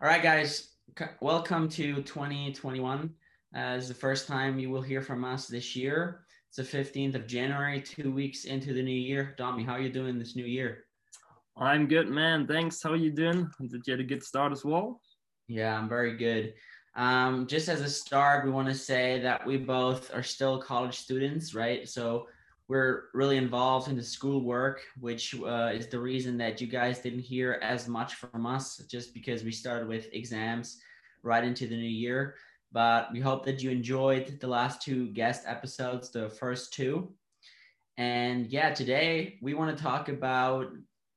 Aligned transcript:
All 0.00 0.06
right, 0.06 0.22
guys, 0.22 0.68
welcome 1.20 1.68
to 1.70 2.02
2021. 2.02 3.10
Uh, 3.52 3.60
it's 3.76 3.88
the 3.88 3.94
first 3.94 4.28
time 4.28 4.56
you 4.56 4.70
will 4.70 4.80
hear 4.80 5.02
from 5.02 5.24
us 5.24 5.48
this 5.48 5.74
year. 5.74 6.20
It's 6.48 6.58
the 6.58 6.78
15th 6.78 7.16
of 7.16 7.26
January, 7.26 7.82
two 7.82 8.12
weeks 8.12 8.44
into 8.44 8.72
the 8.72 8.82
new 8.82 8.94
year. 8.94 9.34
Domi, 9.36 9.64
how 9.64 9.72
are 9.72 9.80
you 9.80 9.88
doing 9.92 10.16
this 10.16 10.36
new 10.36 10.44
year? 10.44 10.84
I'm 11.56 11.88
good, 11.88 12.08
man. 12.08 12.46
Thanks. 12.46 12.80
How 12.80 12.92
are 12.92 12.96
you 12.96 13.10
doing? 13.10 13.50
Did 13.60 13.72
you 13.72 13.82
get 13.82 13.98
a 13.98 14.04
good 14.04 14.22
start 14.22 14.52
as 14.52 14.64
well? 14.64 15.00
Yeah, 15.48 15.76
I'm 15.76 15.88
very 15.88 16.16
good. 16.16 16.54
Um, 16.94 17.48
just 17.48 17.68
as 17.68 17.80
a 17.80 17.90
start, 17.90 18.44
we 18.44 18.52
want 18.52 18.68
to 18.68 18.76
say 18.76 19.18
that 19.22 19.44
we 19.44 19.56
both 19.56 20.14
are 20.14 20.22
still 20.22 20.62
college 20.62 20.96
students, 20.96 21.56
right? 21.56 21.88
So 21.88 22.28
we're 22.68 23.04
really 23.14 23.38
involved 23.38 23.88
in 23.88 23.96
the 23.96 24.02
school 24.02 24.44
work, 24.44 24.82
which 25.00 25.34
uh, 25.40 25.70
is 25.72 25.88
the 25.88 25.98
reason 25.98 26.36
that 26.38 26.60
you 26.60 26.66
guys 26.66 26.98
didn't 26.98 27.20
hear 27.20 27.58
as 27.62 27.88
much 27.88 28.14
from 28.14 28.44
us, 28.44 28.76
just 28.90 29.14
because 29.14 29.42
we 29.42 29.52
started 29.52 29.88
with 29.88 30.12
exams 30.12 30.78
right 31.22 31.44
into 31.44 31.66
the 31.66 31.76
new 31.76 31.88
year. 31.88 32.34
But 32.70 33.10
we 33.10 33.20
hope 33.20 33.46
that 33.46 33.62
you 33.62 33.70
enjoyed 33.70 34.38
the 34.38 34.46
last 34.46 34.82
two 34.82 35.08
guest 35.08 35.44
episodes, 35.46 36.10
the 36.10 36.28
first 36.28 36.74
two. 36.74 37.10
And 37.96 38.46
yeah, 38.48 38.74
today 38.74 39.38
we 39.40 39.54
want 39.54 39.74
to 39.74 39.82
talk 39.82 40.10
about, 40.10 40.66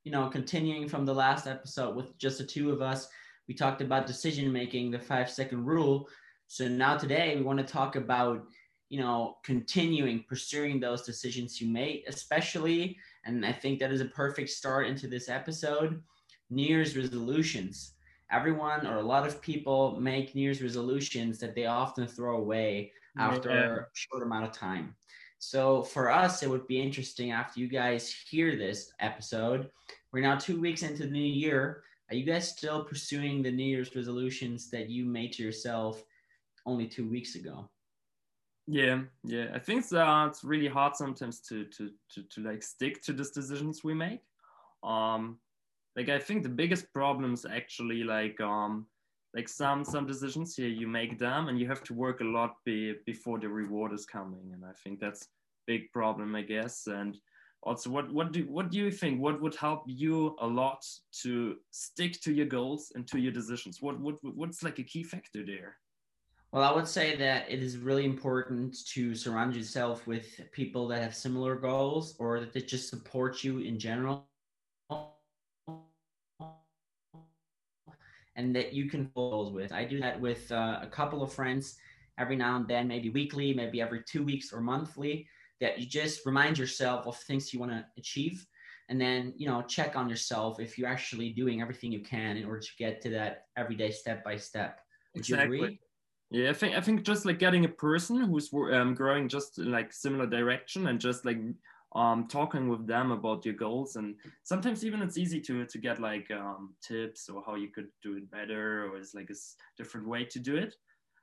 you 0.04 0.10
know, 0.10 0.28
continuing 0.28 0.88
from 0.88 1.04
the 1.04 1.14
last 1.14 1.46
episode 1.46 1.94
with 1.94 2.16
just 2.16 2.38
the 2.38 2.44
two 2.44 2.72
of 2.72 2.80
us. 2.80 3.06
We 3.46 3.54
talked 3.54 3.82
about 3.82 4.06
decision 4.06 4.50
making, 4.50 4.90
the 4.90 4.98
five 4.98 5.30
second 5.30 5.66
rule. 5.66 6.08
So 6.46 6.66
now 6.66 6.96
today 6.96 7.36
we 7.36 7.42
want 7.42 7.58
to 7.58 7.64
talk 7.64 7.96
about 7.96 8.46
you 8.92 9.00
know, 9.00 9.38
continuing 9.42 10.22
pursuing 10.28 10.78
those 10.78 11.00
decisions 11.00 11.62
you 11.62 11.66
made, 11.66 12.04
especially, 12.08 12.98
and 13.24 13.42
I 13.46 13.50
think 13.50 13.78
that 13.78 13.90
is 13.90 14.02
a 14.02 14.04
perfect 14.04 14.50
start 14.50 14.86
into 14.86 15.06
this 15.06 15.30
episode, 15.30 16.02
New 16.50 16.66
Year's 16.66 16.94
resolutions. 16.94 17.94
Everyone 18.30 18.86
or 18.86 18.98
a 18.98 19.02
lot 19.02 19.26
of 19.26 19.40
people 19.40 19.98
make 19.98 20.34
New 20.34 20.42
Year's 20.42 20.60
resolutions 20.60 21.38
that 21.38 21.54
they 21.54 21.64
often 21.64 22.06
throw 22.06 22.36
away 22.36 22.92
after 23.16 23.48
yeah. 23.48 23.76
a 23.76 23.84
short 23.94 24.24
amount 24.24 24.44
of 24.44 24.52
time. 24.52 24.94
So 25.38 25.82
for 25.84 26.10
us, 26.10 26.42
it 26.42 26.50
would 26.50 26.66
be 26.66 26.78
interesting 26.78 27.32
after 27.32 27.60
you 27.60 27.68
guys 27.68 28.14
hear 28.28 28.56
this 28.56 28.92
episode. 29.00 29.70
We're 30.12 30.20
now 30.20 30.36
two 30.36 30.60
weeks 30.60 30.82
into 30.82 31.04
the 31.04 31.10
new 31.10 31.18
year. 31.18 31.82
Are 32.10 32.14
you 32.14 32.26
guys 32.26 32.46
still 32.46 32.84
pursuing 32.84 33.42
the 33.42 33.52
New 33.52 33.64
Year's 33.64 33.96
resolutions 33.96 34.68
that 34.68 34.90
you 34.90 35.06
made 35.06 35.32
to 35.32 35.42
yourself 35.42 36.04
only 36.66 36.86
two 36.86 37.08
weeks 37.08 37.36
ago? 37.36 37.70
Yeah, 38.72 39.02
yeah. 39.22 39.48
I 39.54 39.58
think 39.58 39.86
that 39.90 40.28
it's 40.28 40.44
really 40.44 40.66
hard 40.68 40.96
sometimes 40.96 41.40
to, 41.42 41.64
to 41.76 41.90
to 42.14 42.22
to 42.22 42.40
like 42.40 42.62
stick 42.62 43.02
to 43.02 43.12
these 43.12 43.30
decisions 43.30 43.84
we 43.84 43.92
make. 43.92 44.22
Um, 44.82 45.38
like 45.96 46.08
I 46.08 46.18
think 46.18 46.42
the 46.42 46.48
biggest 46.48 46.92
problem 46.92 47.34
is 47.34 47.44
actually 47.44 48.04
like 48.04 48.40
um 48.40 48.86
like 49.34 49.48
some 49.48 49.84
some 49.84 50.06
decisions 50.06 50.56
here 50.56 50.68
you 50.68 50.88
make 50.88 51.18
them 51.18 51.48
and 51.48 51.60
you 51.60 51.68
have 51.68 51.82
to 51.84 51.94
work 51.94 52.20
a 52.20 52.24
lot 52.24 52.56
be, 52.64 52.94
before 53.06 53.38
the 53.38 53.48
reward 53.48 53.92
is 53.92 54.06
coming. 54.06 54.52
And 54.54 54.64
I 54.64 54.72
think 54.84 55.00
that's 55.00 55.28
big 55.66 55.92
problem 55.92 56.34
I 56.36 56.42
guess. 56.42 56.86
And 56.86 57.18
also 57.62 57.90
what 57.90 58.12
what 58.12 58.32
do 58.32 58.42
what 58.50 58.70
do 58.70 58.78
you 58.78 58.90
think? 58.90 59.20
What 59.20 59.40
would 59.42 59.56
help 59.56 59.84
you 59.86 60.36
a 60.40 60.46
lot 60.46 60.86
to 61.22 61.56
stick 61.72 62.20
to 62.22 62.32
your 62.34 62.46
goals 62.46 62.92
and 62.94 63.08
to 63.08 63.20
your 63.20 63.32
decisions? 63.32 63.82
What 63.82 64.00
what 64.00 64.16
what's 64.22 64.62
like 64.62 64.78
a 64.80 64.84
key 64.84 65.04
factor 65.04 65.44
there 65.44 65.78
well, 66.52 66.70
I 66.70 66.74
would 66.76 66.86
say 66.86 67.16
that 67.16 67.50
it 67.50 67.62
is 67.62 67.78
really 67.78 68.04
important 68.04 68.76
to 68.88 69.14
surround 69.14 69.56
yourself 69.56 70.06
with 70.06 70.38
people 70.52 70.86
that 70.88 71.02
have 71.02 71.14
similar 71.14 71.54
goals 71.54 72.14
or 72.18 72.40
that 72.40 72.52
they 72.52 72.60
just 72.60 72.90
support 72.90 73.42
you 73.42 73.60
in 73.60 73.78
general. 73.78 74.26
And 78.36 78.54
that 78.54 78.74
you 78.74 78.90
can 78.90 79.10
goals 79.14 79.50
with. 79.52 79.72
I 79.72 79.84
do 79.84 79.98
that 80.00 80.20
with 80.20 80.52
uh, 80.52 80.80
a 80.82 80.86
couple 80.86 81.22
of 81.22 81.32
friends 81.32 81.78
every 82.18 82.36
now 82.36 82.56
and 82.56 82.68
then, 82.68 82.86
maybe 82.86 83.08
weekly, 83.08 83.54
maybe 83.54 83.80
every 83.80 84.02
two 84.06 84.22
weeks 84.22 84.52
or 84.52 84.60
monthly, 84.60 85.26
that 85.60 85.78
you 85.78 85.86
just 85.86 86.26
remind 86.26 86.58
yourself 86.58 87.06
of 87.06 87.16
things 87.16 87.54
you 87.54 87.60
want 87.60 87.72
to 87.72 87.84
achieve. 87.96 88.46
And 88.90 89.00
then, 89.00 89.32
you 89.38 89.46
know, 89.46 89.62
check 89.62 89.96
on 89.96 90.08
yourself 90.08 90.60
if 90.60 90.76
you're 90.76 90.88
actually 90.88 91.30
doing 91.30 91.62
everything 91.62 91.92
you 91.92 92.00
can 92.00 92.36
in 92.36 92.44
order 92.44 92.60
to 92.60 92.70
get 92.78 93.00
to 93.02 93.10
that 93.10 93.46
everyday 93.56 93.90
step 93.90 94.22
by 94.22 94.36
step. 94.36 94.80
Would 95.14 95.20
exactly. 95.20 95.56
you 95.56 95.64
agree? 95.64 95.78
Yeah, 96.32 96.48
I 96.48 96.54
think 96.54 96.74
I 96.74 96.80
think 96.80 97.02
just 97.02 97.26
like 97.26 97.38
getting 97.38 97.66
a 97.66 97.68
person 97.68 98.22
who's 98.22 98.50
um, 98.54 98.94
growing 98.94 99.28
just 99.28 99.58
in 99.58 99.70
like 99.70 99.92
similar 99.92 100.26
direction 100.26 100.86
and 100.86 100.98
just 100.98 101.26
like 101.26 101.36
um, 101.94 102.26
talking 102.26 102.68
with 102.68 102.86
them 102.86 103.10
about 103.10 103.44
your 103.44 103.52
goals 103.52 103.96
and 103.96 104.14
sometimes 104.42 104.82
even 104.82 105.02
it's 105.02 105.18
easy 105.18 105.42
to 105.42 105.66
to 105.66 105.78
get 105.78 106.00
like 106.00 106.30
um, 106.30 106.74
tips 106.80 107.28
or 107.28 107.42
how 107.44 107.54
you 107.54 107.68
could 107.68 107.88
do 108.02 108.16
it 108.16 108.30
better 108.30 108.86
or 108.86 108.96
it's 108.96 109.14
like 109.14 109.28
a 109.28 109.34
different 109.76 110.08
way 110.08 110.24
to 110.24 110.38
do 110.38 110.56
it. 110.56 110.74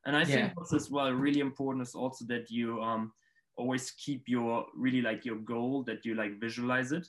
And 0.05 0.15
I 0.15 0.19
yeah. 0.19 0.25
think 0.25 0.51
what's 0.53 0.75
as 0.75 0.91
well 0.91 1.11
really 1.11 1.39
important 1.39 1.87
is 1.87 1.95
also 1.95 2.23
that 2.25 2.51
you 2.51 2.79
um, 2.79 3.11
always 3.55 3.89
keep 3.91 4.25
your 4.27 4.67
really 4.75 5.01
like 5.01 5.25
your 5.25 5.37
goal 5.37 5.83
that 5.87 6.05
you 6.05 6.13
like 6.13 6.39
visualize 6.39 6.91
it 6.91 7.07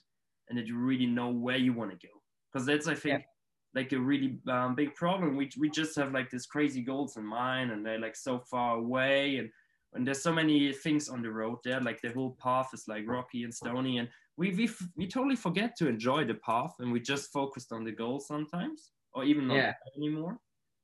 and 0.48 0.58
that 0.58 0.66
you 0.66 0.78
really 0.78 1.06
know 1.06 1.28
where 1.28 1.58
you 1.58 1.74
want 1.74 1.90
to 1.90 2.06
go 2.06 2.14
because 2.50 2.64
that's 2.64 2.88
I 2.88 2.94
think. 2.94 3.20
Yeah 3.20 3.26
like 3.74 3.92
a 3.92 3.98
really 3.98 4.38
um, 4.48 4.74
big 4.74 4.94
problem. 4.94 5.36
We, 5.36 5.50
we 5.58 5.70
just 5.70 5.96
have 5.96 6.12
like 6.12 6.30
these 6.30 6.46
crazy 6.46 6.82
goals 6.82 7.16
in 7.16 7.24
mind 7.24 7.70
and 7.70 7.84
they're 7.84 8.00
like 8.00 8.16
so 8.16 8.38
far 8.38 8.76
away 8.76 9.36
and, 9.36 9.50
and 9.94 10.06
there's 10.06 10.22
so 10.22 10.32
many 10.32 10.72
things 10.72 11.08
on 11.08 11.22
the 11.22 11.30
road 11.30 11.58
there, 11.64 11.80
like 11.80 12.00
the 12.00 12.12
whole 12.12 12.36
path 12.42 12.70
is 12.72 12.84
like 12.88 13.04
rocky 13.06 13.44
and 13.44 13.54
stony 13.54 13.98
and 13.98 14.08
we, 14.36 14.54
we, 14.54 14.70
we 14.96 15.06
totally 15.06 15.36
forget 15.36 15.76
to 15.76 15.88
enjoy 15.88 16.24
the 16.24 16.34
path 16.34 16.74
and 16.78 16.90
we 16.90 17.00
just 17.00 17.32
focused 17.32 17.72
on 17.72 17.84
the 17.84 17.92
goal 17.92 18.20
sometimes 18.20 18.90
or 19.12 19.24
even 19.24 19.48
not 19.48 19.56
yeah. 19.56 19.72
anymore. 19.96 20.38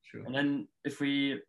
True. 0.04 0.24
And 0.26 0.34
then 0.34 0.68
if 0.84 1.00
we, 1.00 1.40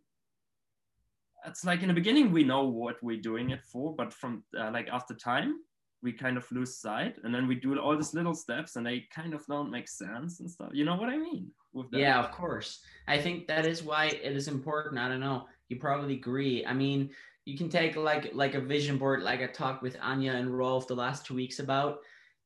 it's 1.45 1.63
like 1.65 1.81
in 1.81 1.87
the 1.87 1.93
beginning 1.93 2.31
we 2.31 2.43
know 2.43 2.65
what 2.65 3.01
we're 3.03 3.21
doing 3.21 3.51
it 3.51 3.63
for, 3.63 3.95
but 3.95 4.11
from 4.11 4.43
uh, 4.59 4.71
like 4.71 4.87
after 4.89 5.13
time, 5.13 5.59
we 6.03 6.11
kind 6.13 6.37
of 6.37 6.49
lose 6.51 6.77
sight 6.77 7.17
and 7.23 7.33
then 7.33 7.47
we 7.47 7.55
do 7.55 7.77
all 7.79 7.95
these 7.95 8.13
little 8.13 8.35
steps 8.35 8.75
and 8.75 8.85
they 8.85 9.05
kind 9.13 9.33
of 9.33 9.45
don't 9.47 9.71
make 9.71 9.87
sense 9.87 10.39
and 10.39 10.49
stuff. 10.49 10.69
You 10.73 10.85
know 10.85 10.95
what 10.95 11.09
i 11.09 11.17
mean 11.17 11.51
yeah 11.91 12.19
of 12.19 12.31
course. 12.31 12.81
I 13.07 13.17
think 13.17 13.47
that 13.47 13.65
is 13.65 13.83
why 13.83 14.05
it 14.05 14.35
is 14.35 14.47
important. 14.47 14.99
I 14.99 15.07
don't 15.07 15.19
know. 15.19 15.45
You 15.69 15.77
probably 15.77 16.15
agree. 16.15 16.65
I 16.65 16.73
mean 16.73 17.09
you 17.45 17.57
can 17.57 17.69
take 17.69 17.95
like 17.95 18.31
like 18.33 18.55
a 18.55 18.59
vision 18.59 18.97
board 18.97 19.23
like 19.23 19.41
i 19.41 19.47
talked 19.47 19.81
with 19.81 19.95
anya 20.01 20.33
and 20.33 20.57
rolf 20.57 20.85
the 20.85 20.93
last 20.93 21.25
two 21.25 21.33
weeks 21.33 21.59
about 21.59 21.99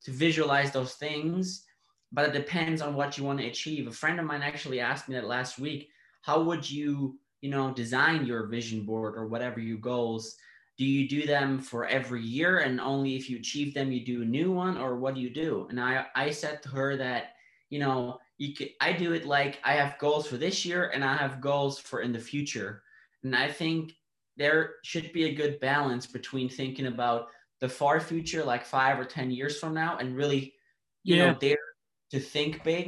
to 0.03 0.11
visualize 0.11 0.71
those 0.71 0.93
things 0.93 1.65
but 2.11 2.25
it 2.25 2.33
depends 2.33 2.81
on 2.81 2.93
what 2.93 3.17
you 3.17 3.23
want 3.23 3.39
to 3.39 3.47
achieve. 3.47 3.87
A 3.87 3.91
friend 3.91 4.19
of 4.19 4.25
mine 4.25 4.41
actually 4.41 4.79
asked 4.79 5.07
me 5.07 5.15
that 5.15 5.25
last 5.25 5.59
week 5.59 5.89
how 6.21 6.41
would 6.43 6.69
you 6.69 7.17
you 7.41 7.49
know 7.49 7.73
design 7.73 8.25
your 8.25 8.47
vision 8.47 8.85
board 8.85 9.15
or 9.15 9.27
whatever 9.27 9.59
your 9.59 9.77
goals 9.77 10.35
do 10.81 10.87
you 10.87 11.07
do 11.07 11.27
them 11.27 11.59
for 11.59 11.85
every 11.85 12.23
year? 12.23 12.61
And 12.61 12.81
only 12.81 13.15
if 13.15 13.29
you 13.29 13.37
achieve 13.37 13.75
them 13.75 13.91
you 13.91 14.03
do 14.03 14.23
a 14.23 14.25
new 14.25 14.51
one 14.51 14.79
or 14.79 14.95
what 14.95 15.13
do 15.13 15.21
you 15.21 15.29
do? 15.29 15.67
And 15.69 15.79
i 15.79 16.07
i 16.15 16.31
said 16.31 16.63
to 16.63 16.69
her 16.69 16.97
that 16.97 17.23
you 17.69 17.77
know 17.77 18.17
you 18.39 18.55
could, 18.55 18.69
i 18.81 18.91
do 18.91 19.13
it 19.13 19.23
like 19.27 19.59
i 19.63 19.73
have 19.73 19.99
goals 19.99 20.25
for 20.25 20.37
this 20.37 20.65
year 20.65 20.89
and 20.89 21.03
i 21.03 21.15
have 21.15 21.39
goals 21.39 21.77
for 21.77 22.01
in 22.01 22.11
the 22.11 22.27
future. 22.31 22.81
And 23.23 23.35
i 23.35 23.47
think 23.47 23.93
there 24.37 24.61
should 24.83 25.13
be 25.13 25.25
a 25.25 25.35
good 25.41 25.59
balance 25.59 26.07
between 26.07 26.49
thinking 26.49 26.87
about 26.87 27.27
the 27.59 27.69
far 27.69 27.99
future 27.99 28.43
like 28.43 28.65
five 28.65 28.99
or 28.99 29.05
ten 29.05 29.29
years 29.29 29.59
from 29.59 29.75
now 29.75 29.97
and 29.99 30.17
really 30.17 30.55
you 31.03 31.15
yeah. 31.15 31.25
know 31.27 31.37
dare 31.37 31.67
to 32.09 32.19
think 32.19 32.63
big 32.63 32.87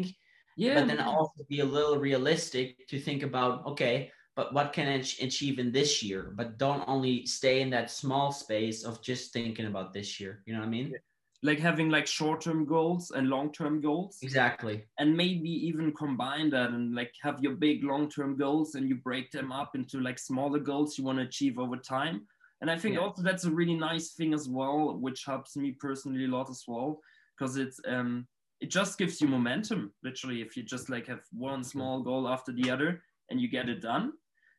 yeah. 0.57 0.79
but 0.79 0.87
then 0.87 0.99
also 0.99 1.45
be 1.47 1.59
a 1.59 1.73
little 1.77 1.99
realistic 1.99 2.87
to 2.87 2.97
think 2.99 3.21
about 3.21 3.67
okay 3.67 4.11
but 4.35 4.53
what 4.53 4.73
can 4.73 4.87
I 4.87 4.95
achieve 4.95 5.59
in 5.59 5.71
this 5.71 6.01
year? 6.01 6.33
But 6.35 6.57
don't 6.57 6.83
only 6.87 7.25
stay 7.25 7.61
in 7.61 7.69
that 7.69 7.91
small 7.91 8.31
space 8.31 8.83
of 8.83 9.01
just 9.01 9.31
thinking 9.31 9.67
about 9.67 9.93
this 9.93 10.19
year. 10.19 10.41
You 10.45 10.53
know 10.53 10.59
what 10.59 10.67
I 10.67 10.71
mean? 10.71 10.93
Like 11.43 11.59
having 11.59 11.89
like 11.89 12.07
short-term 12.07 12.65
goals 12.65 13.11
and 13.11 13.29
long-term 13.29 13.81
goals. 13.81 14.17
Exactly. 14.23 14.85
And 14.97 15.15
maybe 15.15 15.49
even 15.49 15.91
combine 15.93 16.49
that 16.51 16.71
and 16.71 16.95
like 16.95 17.13
have 17.21 17.43
your 17.43 17.55
big 17.55 17.83
long-term 17.83 18.37
goals 18.37 18.75
and 18.75 18.89
you 18.89 18.95
break 18.95 19.29
them 19.31 19.51
up 19.51 19.75
into 19.75 19.99
like 19.99 20.17
smaller 20.17 20.59
goals 20.59 20.97
you 20.97 21.03
want 21.03 21.19
to 21.19 21.25
achieve 21.25 21.59
over 21.59 21.77
time. 21.77 22.25
And 22.61 22.71
I 22.71 22.77
think 22.77 22.95
yeah. 22.95 23.01
also 23.01 23.21
that's 23.21 23.43
a 23.43 23.51
really 23.51 23.75
nice 23.75 24.13
thing 24.13 24.33
as 24.33 24.47
well, 24.47 24.97
which 24.97 25.25
helps 25.25 25.57
me 25.57 25.75
personally 25.79 26.25
a 26.25 26.29
lot 26.29 26.49
as 26.49 26.63
well, 26.65 27.01
because 27.37 27.57
it's 27.57 27.79
um 27.87 28.25
it 28.61 28.71
just 28.71 28.97
gives 28.97 29.19
you 29.19 29.27
momentum 29.27 29.91
literally 30.01 30.41
if 30.41 30.55
you 30.55 30.63
just 30.63 30.89
like 30.89 31.07
have 31.07 31.19
one 31.33 31.63
small 31.65 32.01
goal 32.01 32.29
after 32.29 32.53
the 32.53 32.71
other 32.71 33.01
and 33.29 33.41
you 33.41 33.49
get 33.49 33.67
it 33.67 33.81
done 33.81 34.13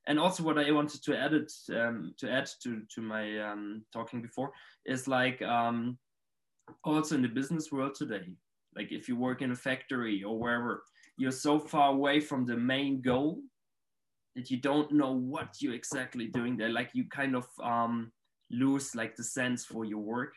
and 0.06 0.18
also 0.18 0.42
what 0.42 0.58
I 0.58 0.70
wanted 0.70 1.02
to 1.04 1.16
add 1.16 1.32
it 1.32 1.52
um, 1.74 2.14
to 2.18 2.30
add 2.30 2.48
to 2.62 2.82
to 2.94 3.00
my 3.00 3.38
um, 3.40 3.84
talking 3.92 4.20
before 4.20 4.52
is 4.84 5.08
like 5.08 5.40
um, 5.42 5.98
also 6.84 7.14
in 7.14 7.22
the 7.22 7.28
business 7.28 7.72
world 7.72 7.94
today, 7.94 8.28
like 8.76 8.92
if 8.92 9.08
you 9.08 9.16
work 9.16 9.40
in 9.42 9.52
a 9.52 9.56
factory 9.56 10.22
or 10.22 10.38
wherever, 10.38 10.84
you're 11.16 11.30
so 11.30 11.58
far 11.58 11.90
away 11.90 12.20
from 12.20 12.44
the 12.44 12.56
main 12.56 13.00
goal 13.00 13.40
that 14.36 14.50
you 14.50 14.58
don't 14.58 14.92
know 14.92 15.12
what 15.12 15.54
you're 15.60 15.74
exactly 15.74 16.26
doing 16.26 16.56
there. 16.56 16.70
Like 16.70 16.90
you 16.92 17.04
kind 17.08 17.36
of 17.36 17.46
um, 17.62 18.12
lose 18.50 18.94
like 18.94 19.16
the 19.16 19.24
sense 19.24 19.64
for 19.64 19.84
your 19.84 20.00
work. 20.00 20.34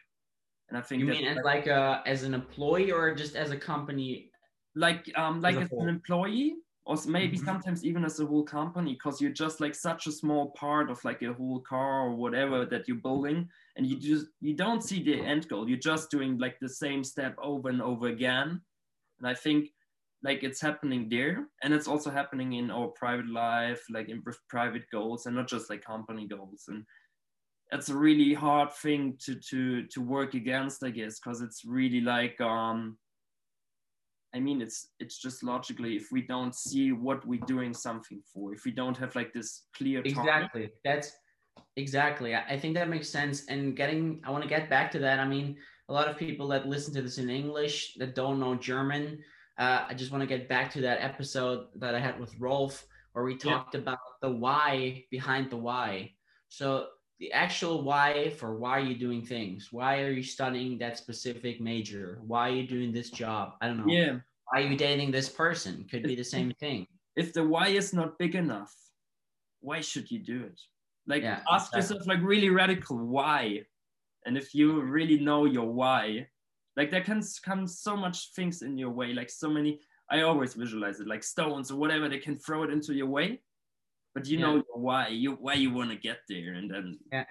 And 0.70 0.78
I 0.78 0.82
think 0.82 1.00
you 1.00 1.08
mean 1.08 1.26
as 1.26 1.38
like 1.44 1.68
a 1.68 2.02
as 2.06 2.24
an 2.24 2.34
employee 2.34 2.92
or 2.92 3.14
just 3.16 3.36
as 3.36 3.52
a 3.52 3.58
company? 3.58 4.30
Like 4.76 5.10
um 5.16 5.42
like 5.42 5.56
as, 5.56 5.64
as 5.64 5.72
an 5.72 5.90
employee 5.90 6.56
or 6.88 6.98
maybe 7.06 7.38
Mhm. 7.38 7.46
sometimes 7.46 7.84
even 7.86 8.06
as 8.06 8.20
a 8.20 8.26
whole 8.26 8.46
company 8.46 8.94
because 8.94 9.22
you're 9.22 9.32
just 9.46 9.60
like 9.60 9.76
such 9.76 10.08
a 10.08 10.12
small 10.12 10.52
part 10.52 10.90
of 10.90 11.04
like 11.04 11.22
a 11.22 11.34
whole 11.34 11.60
car 11.62 12.08
or 12.08 12.16
whatever 12.16 12.66
that 12.66 12.88
you're 12.88 12.98
building 13.10 13.50
and 13.76 13.86
you 13.86 14.00
just 14.00 14.28
you 14.40 14.56
don't 14.56 14.84
see 14.84 15.04
the 15.04 15.22
end 15.22 15.48
goal. 15.50 15.70
You're 15.70 15.78
just 15.92 16.10
doing 16.12 16.38
like 16.40 16.58
the 16.60 16.70
same 16.70 17.04
step 17.04 17.36
over 17.40 17.70
and 17.70 17.82
over 17.82 18.08
again. 18.08 18.62
And 19.20 19.28
i 19.28 19.34
think 19.34 19.70
like 20.24 20.44
it's 20.44 20.62
happening 20.62 21.10
there 21.10 21.48
and 21.64 21.74
it's 21.74 21.88
also 21.88 22.10
happening 22.10 22.54
in 22.54 22.72
our 22.72 22.88
private 22.90 23.30
life 23.30 23.84
like 23.90 24.10
in 24.10 24.24
with 24.26 24.40
private 24.50 24.86
goals 24.92 25.26
and 25.26 25.36
not 25.36 25.48
just 25.50 25.70
like 25.70 25.84
company 25.84 26.28
goals. 26.28 26.66
And 26.70 26.86
it's 27.72 27.90
a 27.90 27.98
really 27.98 28.34
hard 28.34 28.72
thing 28.74 29.18
to 29.26 29.36
to 29.50 29.86
to 29.88 30.02
work 30.02 30.34
against 30.34 30.84
i 30.84 30.90
guess 30.90 31.20
because 31.20 31.42
it's 31.42 31.66
really 31.66 32.02
like 32.02 32.40
um 32.42 32.98
I 34.36 34.40
mean, 34.40 34.62
it's 34.62 34.90
it's 35.00 35.18
just 35.18 35.44
logically 35.44 35.96
if 35.96 36.12
we 36.12 36.22
don't 36.22 36.54
see 36.54 36.92
what 36.92 37.26
we're 37.26 37.46
doing 37.48 37.74
something 37.74 38.22
for, 38.32 38.54
if 38.54 38.66
we 38.66 38.72
don't 38.72 38.98
have 38.98 39.16
like 39.16 39.34
this 39.34 39.68
clear. 39.74 40.02
Exactly. 40.04 40.70
That's 40.84 41.12
exactly. 41.76 42.36
I 42.36 42.60
think 42.60 42.76
that 42.76 42.90
makes 42.90 43.10
sense. 43.10 43.46
And 43.48 43.76
getting, 43.76 44.22
I 44.26 44.32
want 44.32 44.44
to 44.44 44.50
get 44.50 44.70
back 44.70 44.92
to 44.92 45.00
that. 45.00 45.20
I 45.20 45.28
mean, 45.28 45.58
a 45.90 45.94
lot 45.94 46.08
of 46.08 46.18
people 46.18 46.48
that 46.50 46.68
listen 46.68 46.94
to 46.96 47.02
this 47.02 47.18
in 47.18 47.30
English 47.30 47.96
that 48.00 48.16
don't 48.16 48.40
know 48.40 48.56
German, 48.56 49.20
uh, 49.58 49.86
I 49.88 49.94
just 49.94 50.12
want 50.12 50.22
to 50.22 50.28
get 50.28 50.50
back 50.50 50.72
to 50.74 50.82
that 50.82 51.02
episode 51.02 51.68
that 51.76 51.96
I 51.96 52.00
had 52.00 52.20
with 52.20 52.38
Rolf, 52.40 52.86
where 53.14 53.24
we 53.24 53.34
Yeah. 53.34 53.54
talked 53.54 53.76
about 53.76 54.00
the 54.22 54.32
why 54.32 55.06
behind 55.10 55.50
the 55.50 55.58
why. 55.58 56.14
So 56.50 56.88
the 57.20 57.32
actual 57.34 57.84
why 57.84 58.30
for 58.38 58.56
why 58.58 58.78
are 58.78 58.86
you 58.86 58.96
doing 58.96 59.24
things? 59.26 59.70
Why 59.72 60.02
are 60.02 60.12
you 60.12 60.24
studying 60.24 60.78
that 60.80 60.98
specific 60.98 61.60
major? 61.60 62.20
Why 62.26 62.50
are 62.50 62.56
you 62.56 62.68
doing 62.68 62.92
this 62.92 63.10
job? 63.10 63.54
I 63.62 63.68
don't 63.68 63.78
know. 63.78 63.92
Yeah, 63.92 64.20
Why 64.52 64.62
are 64.62 64.68
you 64.68 64.78
dating 64.78 65.12
this 65.12 65.30
person? 65.30 65.86
Could 65.90 66.04
be 66.04 66.16
the 66.16 66.24
same 66.24 66.52
thing. 66.60 66.88
if 67.16 67.34
the 67.34 67.44
why 67.44 67.70
is 67.70 67.94
not 67.94 68.20
big 68.20 68.36
enough, 68.36 68.74
why 69.62 69.82
should 69.82 70.12
you 70.12 70.20
do 70.20 70.44
it? 70.44 70.62
Like 71.08 71.24
Yeah, 71.24 71.40
ask 71.50 71.74
exactly. 71.76 71.78
yourself 71.80 72.08
like 72.08 72.22
really 72.22 72.50
radical 72.50 72.98
why, 72.98 73.64
and 74.26 74.38
if 74.38 74.54
you 74.54 74.82
really 74.82 75.20
know 75.20 75.46
your 75.46 75.66
why, 75.72 76.28
like 76.76 76.92
there 76.92 77.04
can 77.04 77.24
come 77.44 77.66
so 77.66 77.96
much 77.98 78.34
things 78.36 78.62
in 78.62 78.78
your 78.78 78.92
way, 78.92 79.14
like 79.14 79.30
so 79.32 79.50
many. 79.50 79.80
I 80.10 80.22
always 80.22 80.54
visualize 80.54 81.00
it 81.00 81.08
like 81.08 81.24
stones 81.24 81.72
or 81.72 81.76
whatever 81.78 82.08
they 82.08 82.20
can 82.20 82.38
throw 82.38 82.64
it 82.64 82.70
into 82.70 82.94
your 82.94 83.08
way, 83.08 83.42
but 84.18 84.28
you 84.30 84.40
Yeah. 84.40 84.46
know 84.46 84.64
why, 84.74 85.10
you 85.10 85.34
why 85.34 85.54
you 85.54 85.72
want 85.74 85.92
to 85.92 85.98
get 85.98 86.20
there, 86.30 86.54
and 86.56 86.72
then 86.72 87.00
Yeah. 87.12 87.26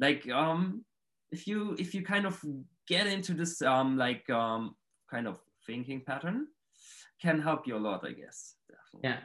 like 0.00 0.28
um 0.30 0.84
if 1.30 1.46
you 1.46 1.76
if 1.78 1.94
you 1.94 2.02
kind 2.04 2.26
of 2.26 2.44
get 2.86 3.06
into 3.06 3.34
this 3.34 3.62
um 3.62 3.96
like 3.96 4.28
um 4.30 4.76
kind 5.10 5.26
of 5.28 5.40
thinking 5.66 6.04
pattern 6.04 6.48
can 7.20 7.40
help 7.40 7.66
you 7.66 7.76
a 7.76 7.84
lot 7.88 8.06
i 8.06 8.12
guess 8.12 8.56
definitely 8.68 9.10
Yeah. 9.10 9.20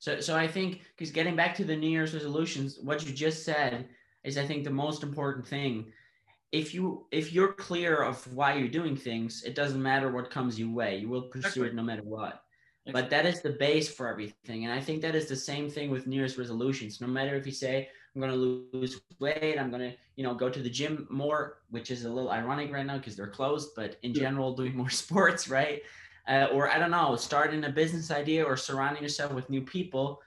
So, 0.00 0.20
so 0.20 0.36
I 0.36 0.48
think 0.48 0.82
because 0.90 1.10
getting 1.12 1.36
back 1.36 1.54
to 1.56 1.64
the 1.64 1.76
New 1.76 1.88
Year's 1.90 2.14
resolutions, 2.14 2.78
what 2.80 3.06
you 3.06 3.12
just 3.12 3.44
said 3.44 3.90
is, 4.24 4.38
I 4.38 4.46
think, 4.46 4.64
the 4.64 4.70
most 4.70 5.02
important 5.02 5.46
thing. 5.46 5.92
If 6.52 6.74
you 6.74 7.08
if 7.12 7.32
you're 7.32 7.54
clear 7.54 8.02
of 8.02 8.32
why 8.34 8.54
you're 8.56 8.68
doing 8.68 8.96
things, 8.96 9.44
it 9.44 9.54
doesn't 9.54 9.82
matter 9.82 10.10
what 10.12 10.30
comes 10.30 10.58
your 10.58 10.70
way. 10.70 10.98
You 10.98 11.08
will 11.08 11.28
pursue 11.30 11.64
Exactly. 11.64 11.68
it 11.70 11.74
no 11.74 11.82
matter 11.82 12.02
what. 12.04 12.44
But 12.90 13.10
that 13.10 13.26
is 13.26 13.42
the 13.42 13.50
base 13.50 13.88
for 13.92 14.08
everything, 14.08 14.64
and 14.64 14.72
I 14.72 14.80
think 14.80 15.02
that 15.02 15.14
is 15.14 15.28
the 15.28 15.36
same 15.36 15.70
thing 15.70 15.88
with 15.88 16.08
New 16.08 16.16
Year's 16.16 16.36
resolutions. 16.36 17.00
No 17.00 17.06
matter 17.06 17.36
if 17.36 17.46
you 17.46 17.52
say 17.52 17.88
I'm 18.14 18.20
going 18.20 18.32
to 18.32 18.38
lose 18.72 19.00
weight, 19.20 19.56
I'm 19.56 19.70
going 19.70 19.88
to 19.88 19.96
you 20.16 20.24
know 20.24 20.34
go 20.34 20.50
to 20.50 20.60
the 20.60 20.68
gym 20.68 21.06
more, 21.08 21.58
which 21.70 21.92
is 21.92 22.04
a 22.04 22.10
little 22.10 22.30
ironic 22.30 22.72
right 22.72 22.84
now 22.84 22.98
because 22.98 23.14
they're 23.14 23.28
closed. 23.28 23.70
But 23.76 23.98
in 24.02 24.12
general, 24.12 24.56
doing 24.56 24.76
more 24.76 24.90
sports, 25.04 25.48
right? 25.48 25.82
uh, 26.28 26.48
or 26.52 26.70
I 26.70 26.78
don't 26.78 26.90
know, 26.90 27.16
starting 27.16 27.64
a 27.64 27.70
business 27.70 28.10
idea 28.10 28.44
or 28.44 28.56
surrounding 28.56 29.02
yourself 29.02 29.32
with 29.32 29.50
new 29.50 29.62
people, 29.62 30.22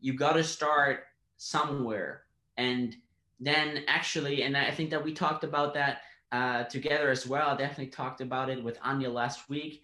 you 0.00 0.14
got 0.14 0.34
to 0.34 0.44
start 0.44 1.04
somewhere. 1.36 2.22
And 2.56 2.96
then 3.40 3.84
actually, 3.88 4.42
and 4.42 4.56
I 4.56 4.70
think 4.70 4.90
that 4.90 5.02
we 5.02 5.12
talked 5.12 5.44
about 5.44 5.74
that 5.74 6.02
uh, 6.30 6.64
together 6.64 7.10
as 7.10 7.26
well. 7.26 7.50
I 7.50 7.56
definitely 7.56 7.88
talked 7.88 8.20
about 8.20 8.48
it 8.48 8.62
with 8.62 8.78
Anya 8.82 9.10
last 9.10 9.48
week. 9.48 9.82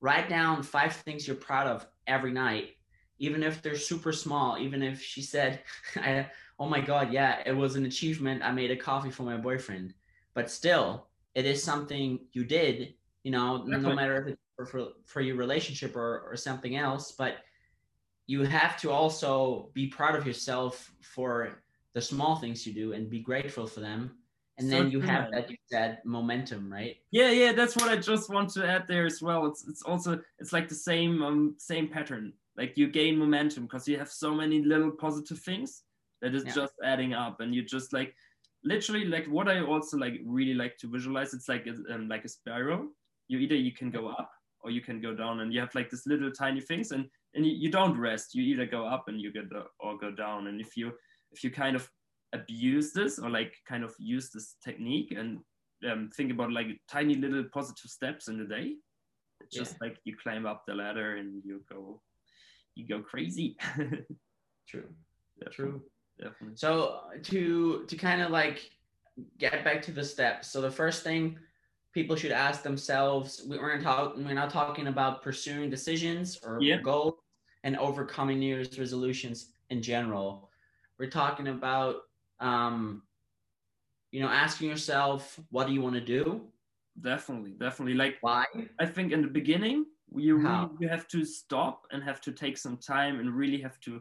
Write 0.00 0.28
down 0.28 0.62
five 0.62 0.94
things 0.94 1.26
you're 1.26 1.36
proud 1.36 1.66
of 1.66 1.86
every 2.06 2.32
night, 2.32 2.70
even 3.18 3.42
if 3.42 3.62
they're 3.62 3.76
super 3.76 4.12
small. 4.12 4.58
Even 4.58 4.82
if 4.82 5.02
she 5.02 5.22
said, 5.22 5.60
I, 5.96 6.30
"Oh 6.58 6.68
my 6.68 6.80
God, 6.80 7.12
yeah, 7.12 7.42
it 7.46 7.52
was 7.52 7.76
an 7.76 7.86
achievement. 7.86 8.42
I 8.42 8.52
made 8.52 8.70
a 8.70 8.76
coffee 8.76 9.10
for 9.10 9.22
my 9.22 9.36
boyfriend," 9.36 9.94
but 10.34 10.50
still, 10.50 11.08
it 11.34 11.46
is 11.46 11.62
something 11.62 12.20
you 12.32 12.44
did. 12.44 12.94
You 13.22 13.32
know, 13.32 13.64
no 13.64 13.94
matter 13.94 14.22
if 14.22 14.26
it's 14.28 14.40
for, 14.56 14.66
for, 14.66 14.88
for 15.04 15.20
your 15.20 15.36
relationship 15.36 15.96
or, 15.96 16.20
or 16.20 16.36
something 16.36 16.76
else, 16.76 17.12
but 17.12 17.38
you 18.26 18.42
have 18.42 18.76
to 18.80 18.90
also 18.90 19.70
be 19.72 19.86
proud 19.86 20.16
of 20.16 20.26
yourself 20.26 20.92
for 21.00 21.62
the 21.94 22.00
small 22.00 22.36
things 22.36 22.66
you 22.66 22.72
do 22.72 22.92
and 22.92 23.08
be 23.08 23.20
grateful 23.20 23.66
for 23.66 23.80
them. 23.80 24.16
And 24.58 24.70
So 24.70 24.76
then 24.78 24.90
you 24.90 25.00
have 25.02 25.30
that 25.32 25.50
you 25.50 25.56
said 25.66 26.00
momentum, 26.04 26.72
right? 26.72 26.96
yeah 27.10 27.30
yeah 27.30 27.52
that's 27.52 27.76
what 27.76 27.88
i 27.90 27.96
just 27.96 28.30
want 28.30 28.48
to 28.50 28.66
add 28.66 28.86
there 28.88 29.04
as 29.06 29.20
well. 29.20 29.46
It's 29.46 29.68
it's 29.68 29.82
also 29.82 30.20
it's 30.38 30.52
like 30.52 30.68
the 30.68 30.74
same 30.74 31.22
um 31.22 31.54
same 31.58 31.88
pattern. 31.88 32.32
Like 32.56 32.78
you 32.78 32.88
gain 32.88 33.18
momentum 33.18 33.64
because 33.64 33.86
you 33.86 33.98
have 33.98 34.10
so 34.10 34.34
many 34.34 34.62
little 34.62 34.90
positive 34.90 35.40
things 35.40 35.82
that 36.22 36.34
is 36.34 36.44
Yeah. 36.44 36.54
just 36.54 36.72
adding 36.82 37.12
up. 37.12 37.40
And 37.40 37.54
you 37.54 37.62
just 37.62 37.92
like 37.92 38.14
literally 38.64 39.04
like 39.04 39.26
what 39.26 39.46
i 39.48 39.60
also 39.60 39.96
like 39.96 40.14
really 40.24 40.54
like 40.54 40.76
to 40.78 40.88
visualize 40.90 41.32
it's 41.34 41.48
like 41.48 41.66
a, 41.66 41.74
um, 41.94 42.08
like 42.08 42.24
a 42.24 42.28
spiral. 42.28 42.88
You 43.28 43.38
either 43.38 43.54
you 43.56 43.72
can 43.72 43.90
go 43.90 44.08
up 44.08 44.30
or 44.62 44.70
you 44.70 44.80
can 44.80 45.00
go 45.00 45.14
down 45.14 45.40
and 45.40 45.52
you 45.52 45.60
have 45.60 45.74
like 45.74 45.90
this 45.90 46.06
little 46.06 46.32
tiny 46.32 46.60
things 46.62 46.92
and 46.92 47.10
and 47.34 47.44
you, 47.44 47.52
you 47.52 47.70
don't 47.70 47.98
rest. 47.98 48.34
You 48.34 48.42
either 48.44 48.64
go 48.66 48.86
up 48.86 49.08
and 49.08 49.20
you 49.20 49.30
get 49.32 49.50
do- 49.50 49.68
or 49.80 49.98
go 49.98 50.10
down. 50.10 50.46
And 50.46 50.60
if 50.60 50.76
you 50.78 50.92
if 51.32 51.44
you 51.44 51.50
kind 51.50 51.76
of 51.76 51.90
abuse 52.32 52.92
this 52.92 53.18
or 53.18 53.30
like 53.30 53.54
kind 53.68 53.84
of 53.84 53.94
use 53.98 54.30
this 54.30 54.56
technique 54.64 55.12
and 55.12 55.38
um, 55.90 56.10
think 56.16 56.32
about 56.32 56.52
like 56.52 56.68
tiny 56.88 57.14
little 57.14 57.44
positive 57.52 57.90
steps 57.90 58.28
in 58.28 58.38
the 58.38 58.44
day 58.44 58.74
it's 59.40 59.56
just 59.56 59.76
Yeah. 59.80 59.88
like 59.88 59.98
you 60.04 60.16
climb 60.16 60.46
up 60.46 60.64
the 60.66 60.74
ladder 60.74 61.16
and 61.16 61.42
you 61.44 61.62
go 61.70 62.02
you 62.74 62.86
go 62.86 63.00
crazy 63.00 63.56
True. 64.68 64.88
Definitely, 65.38 65.80
True. 65.80 65.82
definitely 66.18 66.56
So 66.56 67.00
to 67.24 67.84
to 67.86 67.96
kind 67.96 68.20
of 68.22 68.30
like 68.30 68.70
get 69.38 69.64
back 69.64 69.80
to 69.82 69.92
the 69.92 70.04
steps. 70.04 70.48
So 70.48 70.60
the 70.60 70.70
first 70.70 71.04
thing 71.04 71.38
people 71.92 72.16
should 72.16 72.32
ask 72.32 72.62
themselves, 72.62 73.44
we 73.48 73.58
we're 73.58 73.78
not 73.78 73.84
talking 73.96 74.24
we're 74.24 74.34
not 74.34 74.50
talking 74.50 74.86
about 74.88 75.22
pursuing 75.22 75.70
decisions 75.70 76.40
or 76.42 76.58
Yeah. 76.60 76.80
goals 76.82 77.14
and 77.64 77.76
overcoming 77.78 78.38
New 78.40 78.46
Year's 78.54 78.78
resolutions 78.78 79.52
in 79.70 79.82
general. 79.82 80.50
We're 80.98 81.10
talking 81.10 81.48
about 81.48 82.02
um 82.40 83.02
you 84.10 84.20
know 84.20 84.28
asking 84.28 84.68
yourself 84.68 85.38
what 85.50 85.66
do 85.66 85.72
you 85.72 85.80
want 85.80 85.94
to 85.94 86.00
do? 86.00 86.42
definitely 87.02 87.50
definitely 87.50 87.92
like 87.92 88.16
Why? 88.22 88.46
i 88.80 88.86
think 88.86 89.12
in 89.12 89.20
the 89.20 89.28
beginning 89.28 89.84
you 90.14 90.36
really 90.36 90.68
you 90.80 90.88
have 90.88 91.06
to 91.08 91.26
stop 91.26 91.82
and 91.92 92.02
have 92.02 92.22
to 92.22 92.32
take 92.32 92.56
some 92.56 92.78
time 92.78 93.20
and 93.20 93.30
really 93.30 93.60
have 93.60 93.78
to 93.80 94.00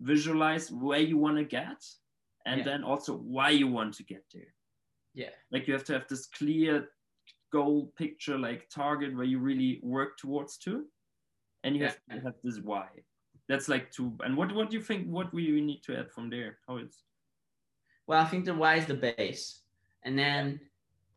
visualize 0.00 0.70
where 0.70 1.00
you 1.00 1.18
want 1.18 1.36
to 1.36 1.44
get 1.44 1.84
and 2.46 2.58
Yeah. 2.58 2.64
then 2.64 2.84
also 2.84 3.16
why 3.16 3.50
you 3.50 3.66
want 3.66 3.92
to 3.94 4.04
get 4.04 4.22
there 4.32 4.54
Yeah. 5.14 5.30
like 5.50 5.66
you 5.66 5.74
have 5.74 5.84
to 5.86 5.94
have 5.94 6.06
this 6.06 6.26
clear 6.26 6.90
goal 7.52 7.92
picture 7.98 8.38
like 8.38 8.68
target 8.68 9.16
where 9.16 9.24
you 9.26 9.40
really 9.40 9.80
work 9.82 10.16
towards 10.16 10.58
to 10.58 10.84
and 11.64 11.74
you 11.74 11.82
Yeah. 11.82 11.88
have 11.88 12.18
to 12.18 12.24
have 12.26 12.34
this 12.44 12.60
why 12.60 12.86
that's 13.48 13.68
like 13.68 13.90
two 13.90 14.16
and 14.22 14.36
what 14.36 14.54
what 14.54 14.70
do 14.70 14.76
you 14.76 14.82
think 14.82 15.08
what 15.08 15.34
we 15.34 15.50
we 15.52 15.60
need 15.60 15.82
to 15.86 15.98
add 15.98 16.12
from 16.12 16.30
there 16.30 16.58
how 16.68 16.76
it's 16.76 17.02
Well, 18.08 18.20
I 18.20 18.24
think 18.24 18.44
the 18.46 18.54
why 18.54 18.74
is 18.76 18.86
the 18.86 18.94
base, 18.94 19.60
and 20.02 20.18
then 20.18 20.58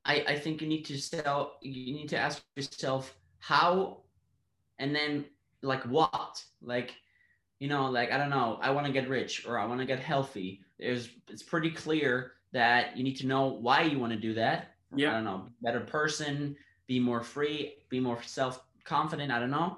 I 0.06 0.16
I 0.28 0.36
think 0.40 0.62
you 0.62 0.68
need 0.68 0.84
to 0.86 0.98
sell. 1.00 1.58
You 1.62 1.94
need 1.94 2.10
to 2.10 2.18
ask 2.18 2.44
yourself 2.56 3.16
how, 3.40 4.04
and 4.78 4.94
then 4.96 5.26
like 5.64 5.84
what, 5.86 6.44
like 6.62 6.94
you 7.60 7.68
know, 7.70 7.90
like 7.90 8.12
I 8.12 8.18
don't 8.18 8.30
know. 8.30 8.60
I 8.62 8.70
want 8.72 8.86
to 8.88 8.94
get 8.94 9.08
rich 9.10 9.46
or 9.48 9.58
I 9.58 9.66
want 9.66 9.80
to 9.80 9.86
get 9.88 10.00
healthy. 10.00 10.62
There's 10.80 11.10
it's 11.30 11.44
pretty 11.44 11.72
clear 11.72 12.34
that 12.52 12.98
you 12.98 13.04
need 13.04 13.16
to 13.18 13.28
know 13.28 13.48
why 13.48 13.84
you 13.84 13.98
want 13.98 14.12
to 14.14 14.20
do 14.20 14.34
that. 14.36 14.76
Yeah. 14.94 15.12
I 15.12 15.14
don't 15.14 15.24
know, 15.24 15.48
better 15.62 15.80
person, 15.80 16.58
be 16.88 17.00
more 17.00 17.24
free, 17.24 17.76
be 17.90 18.02
more 18.02 18.22
self 18.24 18.62
confident. 18.84 19.32
I 19.32 19.40
don't 19.40 19.52
know. 19.52 19.78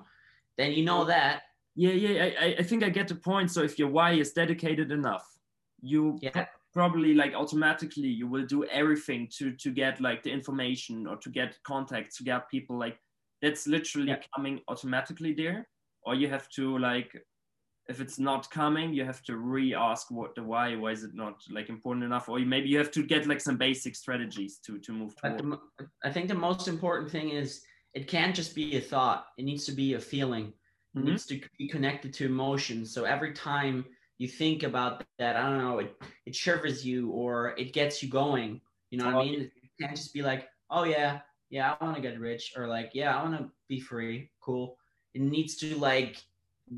Then 0.57 0.71
you 0.73 0.83
know 0.83 1.05
that. 1.05 1.43
yeah 1.75 1.91
yeah 2.05 2.23
I, 2.25 2.29
I- 2.45 2.55
I 2.61 2.63
think 2.69 2.83
i 2.83 2.89
get 2.99 3.07
the 3.07 3.15
point 3.31 3.49
so 3.49 3.59
if 3.69 3.73
your 3.79 3.89
why 3.97 4.09
is 4.23 4.29
dedicated 4.41 4.91
enough 4.91 5.25
you 5.81 6.01
Yeah. 6.21 6.45
Pro- 6.73 6.89
probably 6.89 7.13
like 7.13 7.33
automatically 7.33 8.07
you 8.07 8.27
will 8.27 8.45
do 8.45 8.63
everything 8.65 9.27
to 9.37 9.51
to 9.63 9.71
get 9.71 10.01
like 10.01 10.23
the 10.23 10.31
information 10.31 11.07
or 11.07 11.17
to 11.17 11.29
get 11.29 11.57
contacts 11.63 12.17
to 12.17 12.23
get 12.23 12.49
people 12.49 12.77
like 12.77 12.97
that's 13.41 13.67
literally 13.67 14.09
Yeah. 14.09 14.21
coming 14.35 14.59
automatically 14.67 15.33
there 15.33 15.67
or 16.05 16.15
you 16.15 16.29
have 16.29 16.47
to 16.55 16.77
like 16.77 17.11
if 17.89 17.99
it's 17.99 18.17
not 18.19 18.49
coming 18.49 18.93
you 18.93 19.05
have 19.05 19.21
to 19.23 19.37
re-ask 19.37 20.09
what 20.11 20.35
the 20.35 20.43
why 20.43 20.75
why 20.75 20.91
is 20.91 21.03
it 21.03 21.13
not 21.13 21.35
like 21.51 21.69
important 21.69 22.05
enough 22.05 22.29
or 22.29 22.39
you, 22.39 22.45
maybe 22.45 22.69
you 22.69 22.77
have 22.77 22.91
to 22.91 23.03
get 23.03 23.27
like 23.27 23.41
some 23.41 23.57
basic 23.57 23.95
strategies 23.95 24.59
to 24.65 24.79
to 24.79 24.91
move 24.93 25.13
the, 25.21 25.59
I 26.03 26.11
think 26.11 26.27
the 26.29 26.35
most 26.49 26.67
important 26.67 27.11
thing 27.11 27.29
is 27.29 27.61
it 27.93 28.07
can't 28.07 28.35
just 28.35 28.55
be 28.55 28.77
a 28.77 28.81
thought. 28.81 29.27
It 29.37 29.45
needs 29.45 29.65
to 29.65 29.71
be 29.71 29.93
a 29.93 29.99
feeling. 29.99 30.53
mm-hmm. 30.95 31.09
needs 31.09 31.25
to 31.27 31.39
be 31.59 31.67
connected 31.67 32.11
to 32.13 32.25
emotions. 32.25 32.91
So 32.93 33.03
every 33.03 33.33
time 33.33 33.85
you 34.17 34.27
think 34.27 34.63
about 34.63 35.03
that, 35.19 35.35
I 35.35 35.49
don't 35.49 35.57
know, 35.57 35.79
it, 35.79 35.95
it 36.25 36.35
shivers 36.35 36.85
you 36.85 37.09
or 37.09 37.55
it 37.57 37.73
gets 37.73 38.01
you 38.03 38.09
going. 38.09 38.61
You 38.89 38.99
know 38.99 39.05
what 39.05 39.15
oh, 39.15 39.19
I 39.21 39.23
mean? 39.25 39.41
It 39.41 39.51
can't 39.79 39.95
just 39.95 40.13
be 40.13 40.21
like, 40.21 40.47
oh 40.69 40.83
yeah, 40.83 41.19
yeah, 41.49 41.75
I 41.79 41.83
want 41.83 41.95
to 41.95 42.01
get 42.01 42.19
rich, 42.19 42.53
or 42.55 42.67
like, 42.67 42.91
yeah, 42.93 43.15
I 43.15 43.23
want 43.23 43.37
to 43.37 43.49
be 43.67 43.79
free. 43.79 44.29
Cool. 44.41 44.77
It 45.13 45.21
needs 45.21 45.55
to 45.57 45.75
like 45.77 46.17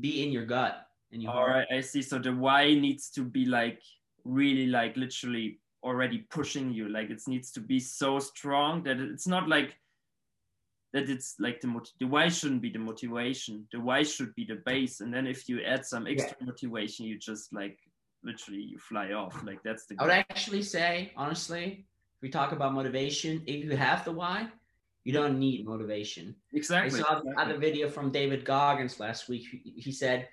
be 0.00 0.22
in 0.22 0.32
your 0.32 0.44
gut. 0.44 0.86
And 1.12 1.22
you. 1.22 1.30
All 1.30 1.46
right, 1.46 1.66
I 1.72 1.80
see. 1.80 2.02
So 2.02 2.18
the 2.18 2.32
why 2.32 2.74
needs 2.74 3.10
to 3.10 3.22
be 3.22 3.46
like 3.46 3.80
really 4.24 4.66
like 4.66 4.96
literally 4.96 5.60
already 5.82 6.18
pushing 6.30 6.72
you. 6.72 6.88
Like 6.88 7.10
it 7.10 7.22
needs 7.26 7.50
to 7.52 7.60
be 7.60 7.80
so 7.80 8.18
strong 8.18 8.82
that 8.82 8.98
it's 8.98 9.26
not 9.26 9.48
like 9.48 9.76
that 10.96 11.10
it's 11.10 11.34
like 11.38 11.60
the 11.60 11.70
the 12.00 12.06
why 12.06 12.26
shouldn't 12.28 12.62
be 12.62 12.70
the 12.70 12.78
motivation 12.78 13.66
the 13.70 13.78
why 13.78 14.02
should 14.02 14.34
be 14.34 14.44
the 14.46 14.60
base 14.64 15.00
and 15.02 15.12
then 15.12 15.26
if 15.26 15.46
you 15.48 15.60
add 15.62 15.84
some 15.84 16.06
extra 16.06 16.34
yeah. 16.40 16.46
motivation 16.46 17.04
you 17.04 17.18
just 17.18 17.52
like 17.52 17.78
literally 18.24 18.62
you 18.62 18.78
fly 18.78 19.12
off. 19.12 19.34
Like 19.44 19.62
that's 19.62 19.86
the 19.86 19.94
i 19.98 20.04
would 20.04 20.12
actually 20.12 20.62
say 20.62 21.12
honestly 21.16 21.84
if 22.16 22.22
we 22.22 22.30
talk 22.30 22.52
about 22.52 22.72
motivation 22.72 23.42
if 23.46 23.64
you 23.64 23.76
have 23.76 24.04
the 24.06 24.12
why 24.12 24.48
you 25.04 25.12
don't 25.12 25.38
need 25.38 25.64
motivation. 25.64 26.34
Exactly. 26.52 26.98
i 26.98 27.02
saw 27.02 27.18
exactly. 27.18 27.52
the 27.52 27.58
video 27.58 27.88
from 27.88 28.10
david 28.10 28.44
goggins 28.44 28.98
last 28.98 29.28
week. 29.28 29.44
He 29.62 29.92
said 29.92 30.28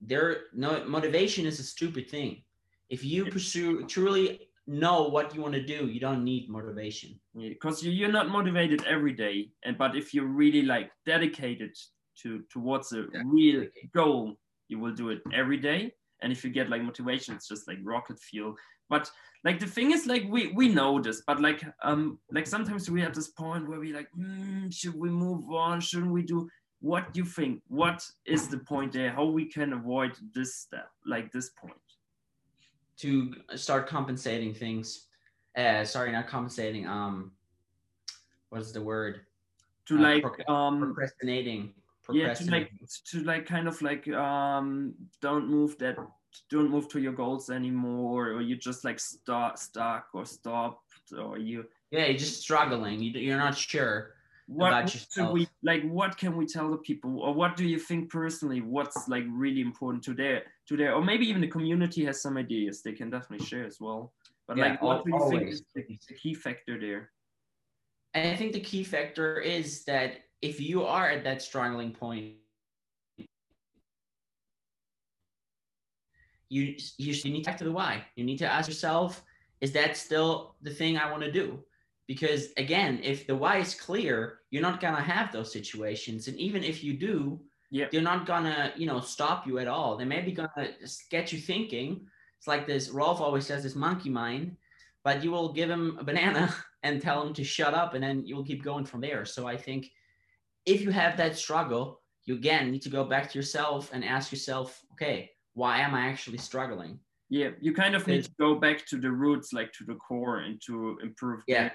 there 0.00 0.28
no 0.52 0.84
motivation 0.84 1.46
is 1.46 1.58
a 1.58 1.64
stupid 1.64 2.08
thing. 2.10 2.42
If 2.90 3.02
you 3.02 3.24
pursue 3.36 3.86
truly 3.86 4.48
know 4.66 5.02
what 5.08 5.34
you 5.34 5.42
want 5.42 5.54
to 5.54 5.62
do. 5.62 5.86
You 5.86 6.00
don't 6.00 6.24
need 6.24 6.48
motivation. 6.48 7.18
Because 7.36 7.82
yeah, 7.82 7.92
you're 7.92 8.12
not 8.12 8.28
motivated 8.28 8.84
every 8.86 9.12
day 9.12 9.50
and 9.64 9.76
but 9.76 9.96
if 9.96 10.14
you're 10.14 10.26
really 10.26 10.62
like 10.62 10.90
dedicated 11.04 11.74
to 12.22 12.42
towards 12.50 12.92
a 12.92 13.04
yeah. 13.12 13.22
real 13.26 13.66
goal 13.94 14.34
you 14.68 14.78
will 14.78 14.94
do 14.94 15.10
it 15.10 15.20
every 15.32 15.58
day. 15.58 15.92
And 16.22 16.32
if 16.32 16.44
you 16.44 16.50
get 16.50 16.70
like 16.70 16.82
motivation 16.82 17.34
it's 17.34 17.48
just 17.48 17.68
like 17.68 17.78
rocket 17.82 18.18
fuel. 18.18 18.54
But 18.88 19.10
like 19.44 19.58
the 19.58 19.66
thing 19.66 19.92
is 19.92 20.06
like 20.06 20.24
we 20.28 20.52
we 20.52 20.68
know 20.68 21.00
this 21.00 21.22
but 21.26 21.40
like 21.40 21.62
um 21.82 22.18
like 22.32 22.46
sometimes 22.46 22.90
we 22.90 23.02
at 23.02 23.14
this 23.14 23.28
point 23.28 23.68
where 23.68 23.80
we 23.80 23.92
like 23.92 24.08
mm, 24.18 24.72
should 24.72 24.94
we 24.94 25.10
move 25.10 25.50
on? 25.50 25.80
Shouldn't 25.80 26.12
we 26.12 26.22
do 26.22 26.48
what 26.80 27.12
do 27.14 27.20
you 27.20 27.26
think? 27.26 27.62
What 27.68 28.04
is 28.26 28.48
the 28.48 28.58
point 28.58 28.92
there? 28.92 29.10
How 29.10 29.24
we 29.24 29.46
can 29.46 29.72
avoid 29.72 30.12
this 30.34 30.56
step 30.56 30.88
like 31.06 31.32
this 31.32 31.50
point 31.58 31.83
to 32.98 33.34
start 33.56 33.86
compensating 33.86 34.54
things. 34.54 35.06
Uh, 35.56 35.84
sorry, 35.84 36.12
not 36.12 36.26
compensating. 36.26 36.86
Um, 36.86 37.32
what's 38.50 38.72
the 38.72 38.82
word? 38.82 39.20
To 39.86 39.98
uh, 39.98 40.00
like 40.00 40.48
um 40.48 40.80
procrastinating. 40.80 41.74
Yeah, 42.10 42.34
to 42.34 42.50
like 42.50 42.70
to 43.10 43.22
like 43.24 43.46
kind 43.46 43.66
of 43.66 43.80
like 43.80 44.06
um 44.08 44.94
don't 45.20 45.48
move 45.48 45.78
that 45.78 45.96
don't 46.50 46.70
move 46.70 46.88
to 46.88 47.00
your 47.00 47.12
goals 47.12 47.50
anymore, 47.50 48.28
or 48.28 48.42
you 48.42 48.56
just 48.56 48.84
like 48.84 49.00
start 49.00 49.58
stuck 49.58 50.08
or 50.12 50.26
stopped, 50.26 51.12
or 51.16 51.38
you 51.38 51.64
yeah 51.90 52.06
you're 52.06 52.18
just 52.18 52.40
struggling. 52.40 53.00
You 53.00 53.12
you're 53.12 53.38
not 53.38 53.56
sure 53.56 54.13
what 54.46 54.90
should 54.90 55.30
we 55.30 55.48
like 55.62 55.82
what 55.84 56.18
can 56.18 56.36
we 56.36 56.46
tell 56.46 56.70
the 56.70 56.76
people? 56.76 57.20
Or 57.20 57.32
what 57.32 57.56
do 57.56 57.64
you 57.64 57.78
think 57.78 58.10
personally 58.10 58.60
what's 58.60 59.08
like 59.08 59.24
really 59.30 59.60
important 59.60 60.04
to 60.04 60.14
their 60.14 60.42
to 60.68 60.76
their 60.76 60.94
or 60.94 61.02
maybe 61.02 61.26
even 61.26 61.40
the 61.40 61.48
community 61.48 62.04
has 62.04 62.20
some 62.20 62.36
ideas 62.36 62.82
they 62.82 62.92
can 62.92 63.10
definitely 63.10 63.46
share 63.46 63.64
as 63.64 63.80
well. 63.80 64.12
But 64.46 64.58
yeah, 64.58 64.70
like 64.70 64.82
what 64.82 65.04
do 65.04 65.10
you 65.10 65.16
always. 65.16 65.38
think 65.38 65.50
is 65.50 65.62
the, 65.74 65.98
the 66.08 66.14
key 66.14 66.34
factor 66.34 66.78
there? 66.78 67.10
And 68.12 68.30
i 68.30 68.36
think 68.36 68.52
the 68.52 68.60
key 68.60 68.84
factor 68.84 69.40
is 69.40 69.84
that 69.84 70.16
if 70.42 70.60
you 70.60 70.84
are 70.84 71.08
at 71.08 71.24
that 71.24 71.40
struggling 71.40 71.92
point 71.92 72.34
you 76.48 76.74
you, 76.98 77.14
you 77.24 77.32
need 77.32 77.44
to 77.44 77.50
back 77.50 77.58
to 77.58 77.64
the 77.64 77.72
why. 77.72 78.04
You 78.14 78.24
need 78.24 78.38
to 78.38 78.46
ask 78.46 78.68
yourself 78.68 79.24
is 79.60 79.72
that 79.72 79.96
still 79.96 80.54
the 80.62 80.70
thing 80.70 80.98
i 80.98 81.10
want 81.10 81.22
to 81.22 81.32
do 81.32 81.58
because 82.06 82.48
again 82.56 83.00
if 83.02 83.26
the 83.26 83.34
why 83.34 83.58
is 83.58 83.74
clear 83.74 84.40
you're 84.50 84.62
not 84.62 84.80
gonna 84.80 85.00
have 85.00 85.32
those 85.32 85.52
situations. 85.52 86.28
And 86.28 86.36
even 86.38 86.62
if 86.62 86.84
you 86.84 86.94
do 86.94 87.40
yeah. 87.70 87.86
they're 87.90 88.02
not 88.02 88.26
gonna 88.26 88.72
you 88.76 88.86
know 88.86 89.00
stop 89.00 89.46
you 89.46 89.58
at 89.58 89.68
all. 89.68 89.96
They 89.96 90.04
may 90.04 90.22
be 90.22 90.32
gonna 90.32 90.68
get 91.10 91.32
you 91.32 91.38
thinking. 91.38 92.06
It's 92.38 92.46
like 92.46 92.66
this 92.66 92.90
rolf 92.90 93.20
always 93.20 93.46
says 93.46 93.62
this 93.62 93.74
monkey 93.74 94.10
mind 94.10 94.56
but 95.04 95.22
you 95.22 95.30
will 95.30 95.52
give 95.52 95.70
him 95.70 95.98
a 96.00 96.04
banana 96.04 96.52
and 96.82 97.00
tell 97.00 97.24
him 97.24 97.34
to 97.34 97.44
shut 97.44 97.74
up 97.74 97.94
and 97.94 98.02
then 98.02 98.26
you'll 98.26 98.44
keep 98.44 98.64
going 98.64 98.84
from 98.84 99.00
there. 99.00 99.24
So 99.24 99.46
i 99.46 99.56
think 99.56 99.90
if 100.66 100.80
you 100.80 100.90
have 100.90 101.16
that 101.16 101.36
struggle 101.36 102.00
you 102.24 102.34
again 102.34 102.70
need 102.70 102.82
to 102.82 102.88
go 102.88 103.04
back 103.04 103.30
to 103.30 103.38
yourself 103.38 103.90
and 103.92 104.04
ask 104.04 104.32
yourself 104.32 104.80
okay 104.92 105.30
why 105.52 105.78
am 105.78 105.94
i 105.94 106.06
actually 106.06 106.38
struggling? 106.38 106.98
Yeah 107.30 107.50
you 107.60 107.72
kind 107.72 107.94
of 107.94 108.06
need 108.06 108.24
to 108.24 108.30
go 108.38 108.54
back 108.54 108.86
to 108.86 108.96
the 108.96 109.10
roots 109.10 109.52
like 109.52 109.72
to 109.72 109.84
the 109.84 109.94
core 109.94 110.38
and 110.40 110.60
to 110.66 110.98
improve 111.02 111.42
yeah 111.46 111.70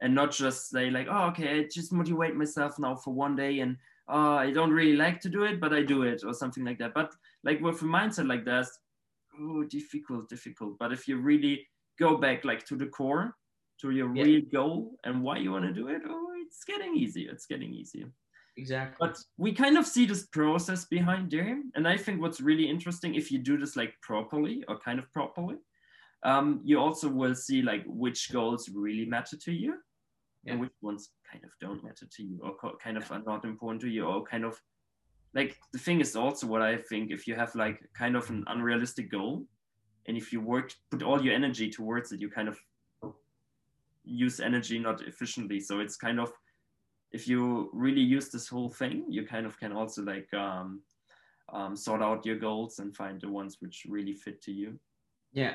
and 0.00 0.14
not 0.14 0.32
just 0.32 0.70
say 0.70 0.90
like, 0.90 1.06
oh, 1.10 1.26
okay, 1.28 1.60
I 1.60 1.68
just 1.72 1.92
motivate 1.92 2.34
myself 2.34 2.78
now 2.78 2.94
for 2.94 3.14
one 3.14 3.36
day 3.36 3.60
and 3.60 3.76
uh, 4.08 4.36
I 4.36 4.50
don't 4.50 4.72
really 4.72 4.96
like 4.96 5.20
to 5.20 5.28
do 5.28 5.44
it, 5.44 5.60
but 5.60 5.72
I 5.72 5.82
do 5.82 6.02
it 6.02 6.22
or 6.24 6.34
something 6.34 6.64
like 6.64 6.78
that. 6.78 6.94
But 6.94 7.14
like 7.42 7.60
with 7.60 7.80
a 7.82 7.86
mindset 7.86 8.28
like 8.28 8.44
that, 8.44 8.66
oh, 9.40 9.64
difficult, 9.64 10.28
difficult. 10.28 10.78
But 10.78 10.92
if 10.92 11.08
you 11.08 11.18
really 11.18 11.66
go 11.98 12.16
back 12.16 12.44
like 12.44 12.64
to 12.66 12.76
the 12.76 12.86
core, 12.86 13.34
to 13.80 13.90
your 13.90 14.14
yeah. 14.14 14.24
real 14.24 14.42
goal 14.52 14.92
and 15.04 15.22
why 15.22 15.38
you 15.38 15.52
want 15.52 15.64
to 15.64 15.72
do 15.72 15.88
it, 15.88 16.02
oh, 16.08 16.32
it's 16.46 16.64
getting 16.64 16.96
easier. 16.96 17.30
It's 17.30 17.46
getting 17.46 17.72
easier. 17.72 18.06
Exactly. 18.56 18.96
But 19.00 19.18
we 19.36 19.52
kind 19.52 19.76
of 19.76 19.86
see 19.86 20.06
this 20.06 20.26
process 20.26 20.84
behind 20.84 21.30
there. 21.30 21.60
And 21.74 21.88
I 21.88 21.96
think 21.96 22.20
what's 22.20 22.40
really 22.40 22.68
interesting 22.68 23.14
if 23.14 23.32
you 23.32 23.38
do 23.38 23.58
this 23.58 23.74
like 23.74 23.94
properly 24.00 24.64
or 24.68 24.78
kind 24.78 24.98
of 24.98 25.12
properly, 25.12 25.56
um, 26.24 26.60
you 26.64 26.80
also 26.80 27.08
will 27.08 27.34
see 27.34 27.62
like 27.62 27.84
which 27.86 28.32
goals 28.32 28.68
really 28.74 29.04
matter 29.04 29.36
to 29.36 29.52
you 29.52 29.74
yeah. 30.42 30.52
and 30.52 30.60
which 30.60 30.72
ones 30.80 31.10
kind 31.30 31.44
of 31.44 31.50
don't 31.60 31.84
matter 31.84 32.06
to 32.16 32.22
you 32.22 32.40
or 32.42 32.76
kind 32.82 32.96
of 32.96 33.10
are 33.12 33.22
not 33.26 33.44
important 33.44 33.80
to 33.82 33.88
you 33.88 34.04
or 34.04 34.24
kind 34.24 34.44
of 34.44 34.58
like 35.34 35.56
the 35.72 35.78
thing 35.78 36.00
is 36.00 36.16
also 36.16 36.46
what 36.46 36.62
I 36.62 36.76
think 36.76 37.10
if 37.10 37.26
you 37.26 37.34
have 37.34 37.54
like 37.54 37.80
kind 37.96 38.16
of 38.16 38.28
an 38.30 38.44
unrealistic 38.46 39.10
goal 39.10 39.44
and 40.06 40.16
if 40.16 40.32
you 40.32 40.40
work 40.40 40.72
put 40.90 41.02
all 41.02 41.22
your 41.22 41.34
energy 41.34 41.70
towards 41.70 42.12
it 42.12 42.20
you 42.20 42.30
kind 42.30 42.48
of 42.48 42.58
use 44.06 44.38
energy 44.38 44.78
not 44.78 45.00
efficiently. 45.02 45.60
So 45.60 45.80
it's 45.80 45.96
kind 45.96 46.20
of 46.20 46.30
if 47.10 47.28
you 47.28 47.70
really 47.72 48.00
use 48.00 48.28
this 48.28 48.48
whole 48.48 48.70
thing 48.70 49.04
you 49.08 49.26
kind 49.26 49.44
of 49.44 49.58
can 49.58 49.72
also 49.72 50.02
like 50.02 50.32
um, 50.34 50.80
um, 51.52 51.76
sort 51.76 52.02
out 52.02 52.24
your 52.24 52.36
goals 52.36 52.78
and 52.78 52.96
find 52.96 53.20
the 53.20 53.28
ones 53.28 53.58
which 53.60 53.86
really 53.88 54.14
fit 54.14 54.40
to 54.42 54.52
you. 54.52 54.78
Yeah 55.32 55.54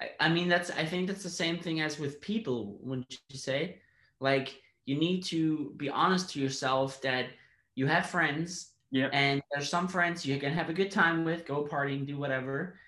I, 0.00 0.10
I 0.20 0.28
mean 0.28 0.48
that's 0.48 0.70
i 0.70 0.84
think 0.84 1.06
that's 1.06 1.22
the 1.22 1.30
same 1.30 1.58
thing 1.58 1.80
as 1.80 1.98
with 1.98 2.20
people 2.20 2.78
wouldn't 2.80 3.18
you 3.28 3.38
say 3.38 3.78
like 4.20 4.60
you 4.86 4.96
need 4.96 5.22
to 5.24 5.72
be 5.76 5.88
honest 5.88 6.30
to 6.30 6.40
yourself 6.40 7.00
that 7.02 7.26
you 7.74 7.86
have 7.86 8.06
friends 8.06 8.74
yeah. 8.94 9.08
and 9.12 9.42
there's 9.52 9.68
some 9.68 9.88
friends 9.88 10.24
you 10.24 10.38
can 10.38 10.52
have 10.52 10.68
a 10.68 10.72
good 10.72 10.90
time 10.90 11.24
with, 11.24 11.46
go 11.46 11.64
partying, 11.64 12.06
do 12.06 12.16
whatever. 12.16 12.78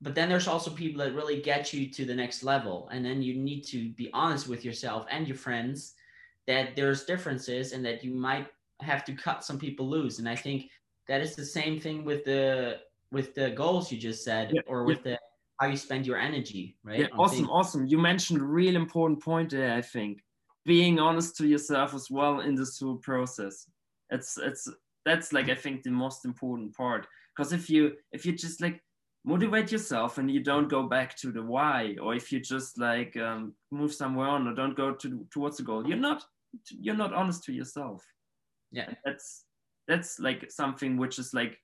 But 0.00 0.14
then 0.14 0.30
there's 0.30 0.48
also 0.48 0.70
people 0.70 1.04
that 1.04 1.14
really 1.14 1.42
get 1.42 1.74
you 1.74 1.90
to 1.90 2.06
the 2.06 2.14
next 2.14 2.42
level. 2.42 2.88
And 2.90 3.04
then 3.04 3.20
you 3.20 3.34
need 3.34 3.62
to 3.66 3.90
be 3.90 4.08
honest 4.14 4.48
with 4.48 4.64
yourself 4.64 5.06
and 5.10 5.28
your 5.28 5.36
friends 5.36 5.94
that 6.46 6.74
there's 6.74 7.04
differences 7.04 7.72
and 7.72 7.84
that 7.84 8.02
you 8.02 8.14
might 8.14 8.46
have 8.80 9.04
to 9.04 9.12
cut 9.12 9.44
some 9.44 9.58
people 9.58 9.86
loose. 9.86 10.18
And 10.18 10.26
I 10.26 10.36
think 10.36 10.70
that 11.06 11.20
is 11.20 11.36
the 11.36 11.44
same 11.44 11.78
thing 11.78 12.04
with 12.04 12.24
the 12.24 12.78
with 13.12 13.34
the 13.34 13.50
goals 13.50 13.90
you 13.92 13.98
just 13.98 14.24
said 14.24 14.52
yeah. 14.54 14.62
or 14.66 14.84
with 14.84 15.04
yeah. 15.04 15.12
the 15.12 15.18
how 15.60 15.66
you 15.66 15.76
spend 15.76 16.06
your 16.06 16.18
energy, 16.18 16.76
right? 16.82 17.00
Yeah, 17.00 17.06
awesome, 17.18 17.38
things. 17.38 17.48
awesome. 17.50 17.86
You 17.86 17.98
mentioned 17.98 18.40
a 18.40 18.44
real 18.44 18.76
important 18.76 19.22
point 19.22 19.50
there, 19.50 19.74
I 19.74 19.82
think 19.82 20.22
being 20.66 20.98
honest 20.98 21.36
to 21.36 21.46
yourself 21.46 21.94
as 21.94 22.10
well 22.10 22.40
in 22.40 22.54
this 22.54 22.78
whole 22.78 22.96
process 22.96 23.66
it's 24.10 24.36
it's 24.38 24.68
that's 25.04 25.32
like 25.32 25.48
i 25.48 25.54
think 25.54 25.82
the 25.82 25.90
most 25.90 26.24
important 26.24 26.74
part 26.76 27.06
because 27.34 27.52
if 27.52 27.70
you 27.70 27.92
if 28.12 28.26
you 28.26 28.32
just 28.32 28.60
like 28.60 28.82
motivate 29.24 29.70
yourself 29.70 30.18
and 30.18 30.30
you 30.30 30.42
don't 30.42 30.68
go 30.68 30.82
back 30.82 31.16
to 31.16 31.30
the 31.30 31.42
why 31.42 31.94
or 32.00 32.14
if 32.14 32.32
you 32.32 32.40
just 32.40 32.78
like 32.78 33.14
um, 33.18 33.54
move 33.70 33.92
somewhere 33.92 34.28
on 34.28 34.48
or 34.48 34.54
don't 34.54 34.76
go 34.76 34.94
to 34.94 35.26
towards 35.30 35.58
the 35.58 35.62
goal 35.62 35.86
you're 35.86 35.96
not 35.96 36.24
you're 36.70 36.96
not 36.96 37.12
honest 37.12 37.44
to 37.44 37.52
yourself 37.52 38.02
yeah 38.72 38.88
that's 39.04 39.44
that's 39.88 40.18
like 40.20 40.50
something 40.50 40.96
which 40.96 41.18
is 41.18 41.34
like 41.34 41.58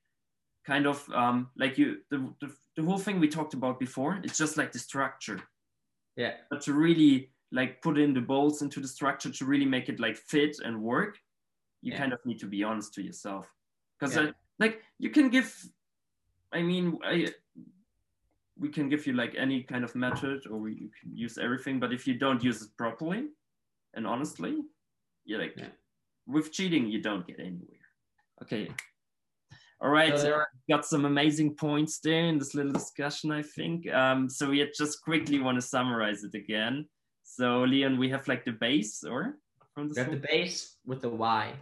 kind 0.67 0.87
of 0.87 1.09
um 1.15 1.49
like 1.57 1.79
you 1.79 1.99
the, 2.11 2.19
the, 2.41 2.51
the 2.77 2.83
whole 2.83 2.99
thing 2.99 3.21
we 3.21 3.29
talked 3.29 3.55
about 3.55 3.79
before 3.79 4.19
it's 4.25 4.37
just 4.37 4.57
like 4.57 4.73
the 4.73 4.79
structure 4.79 5.41
yeah 6.17 6.33
but 6.51 6.61
to 6.61 6.73
really 6.73 7.31
like 7.53 7.81
put 7.81 7.97
in 7.97 8.13
the 8.13 8.21
bolts 8.21 8.63
into 8.63 8.81
the 8.81 8.89
structure 8.89 9.31
to 9.31 9.45
really 9.45 9.65
make 9.65 9.89
it 9.89 10.01
like 10.01 10.17
fit 10.17 10.57
and 10.65 10.81
work 10.83 11.19
you 11.83 11.93
yeah. 11.93 11.99
kind 11.99 12.13
of 12.13 12.19
need 12.27 12.41
to 12.41 12.47
be 12.47 12.65
honest 12.65 12.93
to 12.95 13.03
yourself 13.03 13.49
because 13.99 14.17
yeah. 14.17 14.31
like 14.59 14.83
you 14.99 15.11
can 15.11 15.29
give 15.29 15.55
i 16.53 16.61
mean 16.61 16.99
I, 17.05 17.29
we 18.59 18.69
can 18.71 18.89
give 18.89 19.07
you 19.07 19.13
like 19.13 19.35
any 19.37 19.63
kind 19.63 19.85
of 19.85 19.95
method 19.95 20.47
or 20.51 20.59
we, 20.59 20.73
you 20.73 20.91
can 21.01 21.17
use 21.17 21.39
everything 21.39 21.79
but 21.79 21.93
if 21.93 22.07
you 22.07 22.15
don't 22.15 22.43
use 22.43 22.63
it 22.63 22.71
properly 22.77 23.29
and 23.95 24.07
honestly 24.07 24.57
you're 25.25 25.41
like 25.41 25.55
yeah. 25.57 25.69
with 26.27 26.53
cheating 26.53 26.89
you 26.89 27.01
don't 27.01 27.27
get 27.27 27.39
anywhere 27.39 27.87
okay 28.43 28.69
All 29.81 29.91
right, 29.91 30.19
So 30.19 30.25
so 30.25 30.43
got 30.71 30.87
some 30.87 31.05
amazing 31.05 31.55
points 31.55 31.99
there 31.99 32.25
in 32.27 32.39
this 32.39 32.55
little 32.55 32.73
discussion, 32.73 33.31
I 33.31 33.43
think. 33.43 33.87
Um, 33.93 34.29
so 34.29 34.49
we 34.51 34.67
just 34.77 35.03
quickly 35.03 35.39
want 35.39 35.57
to 35.57 35.63
summarize 35.63 36.25
it 36.25 36.35
again. 36.35 36.87
So 37.25 37.63
Leon, 37.63 37.99
we 37.99 38.09
have 38.09 38.27
like 38.27 38.45
the 38.45 38.53
base, 38.53 39.05
or 39.05 39.37
from 39.75 39.95
have 39.95 40.11
the 40.11 40.17
base 40.17 40.77
with 40.87 41.03
the 41.03 41.11
why. 41.11 41.53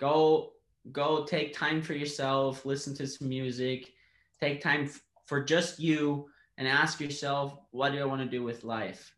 Go 0.00 0.52
go 0.90 1.24
take 1.24 1.52
time 1.52 1.80
for 1.82 1.92
yourself, 1.92 2.64
listen 2.64 2.94
to 2.96 3.06
some 3.06 3.28
music, 3.28 3.92
take 4.40 4.60
time 4.60 4.90
for 5.26 5.44
just 5.44 5.78
you 5.78 6.26
and 6.56 6.66
ask 6.66 7.00
yourself, 7.00 7.56
what 7.70 7.92
do 7.92 8.00
I 8.00 8.04
want 8.04 8.22
to 8.22 8.28
do 8.28 8.42
with 8.42 8.64
life? 8.64 9.14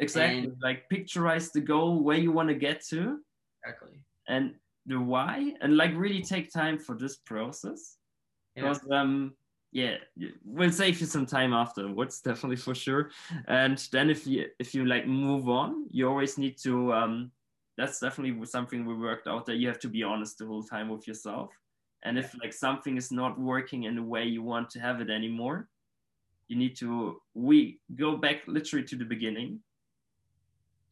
exactly 0.00 0.38
and- 0.40 0.56
like 0.60 0.88
picturize 0.92 1.52
the 1.52 1.60
goal 1.60 2.02
where 2.02 2.18
you 2.18 2.32
want 2.32 2.48
to 2.48 2.54
get 2.54 2.84
to 2.84 3.18
Exactly. 3.64 4.00
and 4.28 4.54
the 4.86 5.00
why, 5.00 5.54
and 5.60 5.76
like 5.76 5.94
really 5.96 6.22
take 6.22 6.52
time 6.52 6.78
for 6.78 6.96
this 6.96 7.16
process. 7.16 7.96
Yeah. 8.56 8.62
because 8.62 8.80
um 8.92 9.34
yeah 9.74 9.96
we'll 10.44 10.70
save 10.70 11.00
you 11.00 11.06
some 11.06 11.26
time 11.26 11.52
afterwards 11.52 12.20
definitely 12.24 12.56
for 12.56 12.74
sure 12.74 13.10
and 13.48 13.78
then 13.92 14.08
if 14.08 14.26
you 14.26 14.46
if 14.58 14.74
you 14.74 14.86
like 14.86 15.06
move 15.06 15.48
on 15.48 15.86
you 15.90 16.08
always 16.08 16.38
need 16.38 16.56
to 16.56 16.92
um 16.92 17.32
that's 17.76 17.98
definitely 17.98 18.46
something 18.46 18.86
we 18.86 18.94
worked 18.94 19.26
out 19.26 19.44
that 19.44 19.56
you 19.56 19.66
have 19.66 19.80
to 19.80 19.88
be 19.88 20.04
honest 20.04 20.38
the 20.38 20.46
whole 20.46 20.62
time 20.62 20.88
with 20.88 21.06
yourself 21.08 21.50
and 22.04 22.16
if 22.16 22.32
like 22.40 22.52
something 22.52 22.96
is 22.96 23.10
not 23.10 23.38
working 23.38 23.82
in 23.82 23.96
the 23.96 24.02
way 24.02 24.24
you 24.24 24.42
want 24.42 24.70
to 24.70 24.78
have 24.78 25.00
it 25.00 25.10
anymore 25.10 25.68
you 26.46 26.56
need 26.56 26.76
to 26.76 27.20
we 27.34 27.80
go 27.96 28.16
back 28.16 28.42
literally 28.46 28.86
to 28.86 28.96
the 28.96 29.04
beginning 29.04 29.58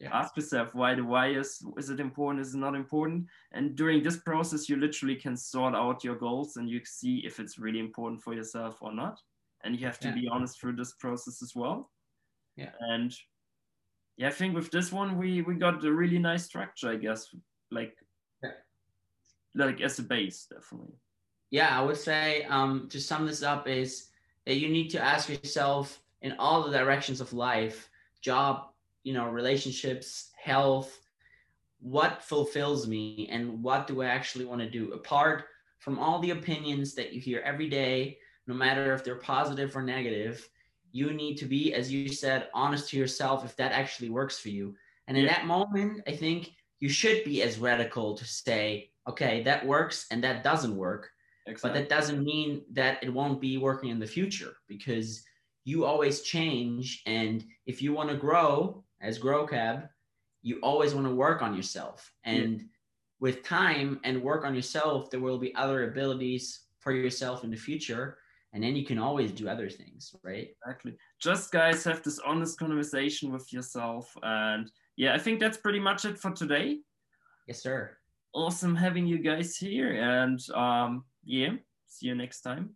Yeah. 0.02 0.11
ask 0.21 0.37
yourself 0.37 0.75
why 0.75 0.94
the 0.97 1.04
why 1.04 1.28
is 1.28 1.64
is 1.78 1.88
it 1.90 2.00
important 2.00 2.44
is 2.44 2.54
it 2.54 2.59
not 2.59 2.75
important 2.75 3.26
and 3.52 3.76
during 3.76 4.02
this 4.02 4.16
process 4.16 4.68
you 4.68 4.76
literally 4.76 5.14
can 5.14 5.37
sort 5.37 5.75
out 5.75 6.02
your 6.02 6.16
goals 6.16 6.56
and 6.56 6.68
you 6.68 6.80
see 6.85 7.18
if 7.25 7.38
it's 7.38 7.56
really 7.59 7.78
important 7.78 8.21
for 8.21 8.35
yourself 8.35 8.82
or 8.82 8.92
not 8.92 9.21
and 9.62 9.78
you 9.78 9.87
have 9.87 10.00
to 10.00 10.09
Yeah. 10.09 10.14
be 10.21 10.28
honest 10.28 10.59
through 10.61 10.75
this 10.76 10.94
process 11.04 11.40
as 11.42 11.54
well 11.54 11.90
Yeah. 12.56 12.73
and 12.80 13.14
yeah 14.16 14.28
i 14.28 14.32
think 14.32 14.54
with 14.56 14.71
this 14.73 14.90
one 14.92 15.16
we 15.18 15.42
we 15.42 15.54
got 15.54 15.85
a 15.85 15.92
really 15.92 16.18
nice 16.18 16.44
structure 16.47 16.90
i 16.90 16.97
guess 16.97 17.28
like 17.71 17.94
Yeah. 18.42 18.56
like 19.54 19.80
as 19.80 19.99
a 19.99 20.02
base 20.02 20.47
definitely 20.50 20.99
yeah, 21.52 21.78
I 21.78 21.82
would 21.82 21.99
say 21.99 22.44
um, 22.44 22.88
to 22.88 22.99
sum 22.99 23.26
this 23.26 23.42
up 23.42 23.68
is 23.68 24.09
that 24.47 24.56
you 24.56 24.68
need 24.71 24.88
to 24.92 24.99
ask 25.04 25.28
yourself 25.28 26.02
in 26.23 26.32
all 26.38 26.62
the 26.62 26.73
directions 26.78 27.21
of 27.21 27.35
life, 27.35 27.90
job, 28.23 28.72
you 29.02 29.12
know, 29.12 29.28
relationships, 29.28 30.30
health, 30.42 31.00
what 31.80 32.23
fulfills 32.23 32.87
me 32.87 33.28
and 33.30 33.62
what 33.62 33.87
do 33.87 34.02
I 34.02 34.06
actually 34.06 34.44
want 34.44 34.61
to 34.61 34.71
do 34.71 34.92
apart 34.92 35.44
from 35.78 35.99
all 35.99 36.21
the 36.21 36.30
opinions 36.30 36.94
that 36.94 37.12
you 37.12 37.21
hear 37.21 37.40
every 37.40 37.68
day, 37.68 38.18
no 38.47 38.54
matter 38.54 38.94
if 38.94 39.02
they're 39.02 39.16
positive 39.16 39.76
or 39.76 39.82
negative. 39.82 40.49
You 40.92 41.12
need 41.12 41.37
to 41.38 41.47
be, 41.47 41.75
as 41.75 41.90
you 41.90 42.09
said, 42.09 42.49
honest 42.54 42.90
to 42.90 42.99
yourself 42.99 43.44
if 43.44 43.56
that 43.56 43.73
actually 43.73 44.11
works 44.11 44.38
for 44.38 44.50
you. 44.50 44.75
And 45.09 45.16
in 45.16 45.26
that 45.26 45.47
moment, 45.47 46.02
I 46.06 46.12
think 46.12 46.52
you 46.80 46.88
should 46.88 47.25
be 47.25 47.42
as 47.42 47.59
radical 47.59 48.14
to 48.16 48.25
say, 48.25 48.90
okay, 49.09 49.42
that 49.42 49.66
works 49.66 50.06
and 50.11 50.23
that 50.23 50.44
doesn't 50.44 50.76
work 50.76 51.11
but 51.44 51.75
that 51.75 51.88
doesn't 51.88 52.25
mean 52.25 52.62
that 52.73 53.02
it 53.02 53.12
won't 53.12 53.40
be 53.40 53.59
working 53.59 53.90
in 53.90 53.99
the 53.99 54.06
future 54.06 54.54
because 54.68 55.25
you 55.64 55.85
always 55.85 56.23
change 56.23 57.02
and 57.06 57.44
if 57.66 57.82
you 57.82 57.92
want 57.92 58.11
to 58.11 58.16
grow 58.16 58.82
as 59.02 59.18
grow 59.18 59.47
cab 59.47 59.88
you 60.42 60.59
always 60.62 60.94
want 60.94 61.06
to 61.06 61.14
work 61.14 61.40
on 61.40 61.54
yourself. 61.54 62.12
And 62.25 62.64
with 63.21 63.44
time 63.44 64.00
and 64.02 64.21
work 64.21 64.45
on 64.45 64.54
yourself 64.54 65.10
there 65.10 65.21
will 65.21 65.38
be 65.38 65.54
other 65.54 65.88
abilities 65.88 66.65
for 66.80 66.93
yourself 66.93 67.45
in 67.45 67.50
the 67.50 67.56
future 67.56 68.19
and 68.52 68.62
then 68.62 68.76
you 68.76 68.84
can 68.84 68.99
always 68.99 69.30
do 69.30 69.49
other 69.49 69.71
things 69.71 70.15
right? 70.25 70.49
Exactly. 70.60 70.97
Just 71.21 71.52
guys 71.52 71.84
have 71.84 72.02
this 72.02 72.19
honest 72.19 72.58
conversation 72.58 73.32
with 73.32 73.52
yourself 73.52 74.12
and 74.25 74.71
yeah 74.97 75.15
i 75.15 75.19
think 75.19 75.41
that's 75.41 75.56
pretty 75.56 75.78
much 75.78 76.04
it 76.04 76.19
for 76.19 76.32
today. 76.32 76.78
Yes 77.47 77.62
sir. 77.62 77.97
Awesome 78.34 78.75
having 78.75 79.06
you 79.06 79.19
guys 79.19 79.56
here 79.56 79.93
and 79.93 80.41
um 80.50 81.04
yeah 81.25 81.50
see 81.86 82.08
you 82.08 82.17
next 82.17 82.41
time. 82.41 82.71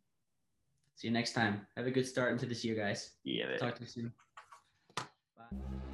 See 0.95 1.09
you 1.09 1.13
next 1.13 1.33
time. 1.33 1.67
Have 1.77 1.89
a 1.89 1.91
good 1.91 2.07
start 2.07 2.31
into 2.31 2.47
this 2.47 2.65
year 2.65 2.77
guys. 2.77 3.11
Yeah. 3.25 3.57
Talk 3.57 3.75
to 3.75 3.81
you 3.81 3.89
soon. 3.89 4.13
Bye 4.97 5.87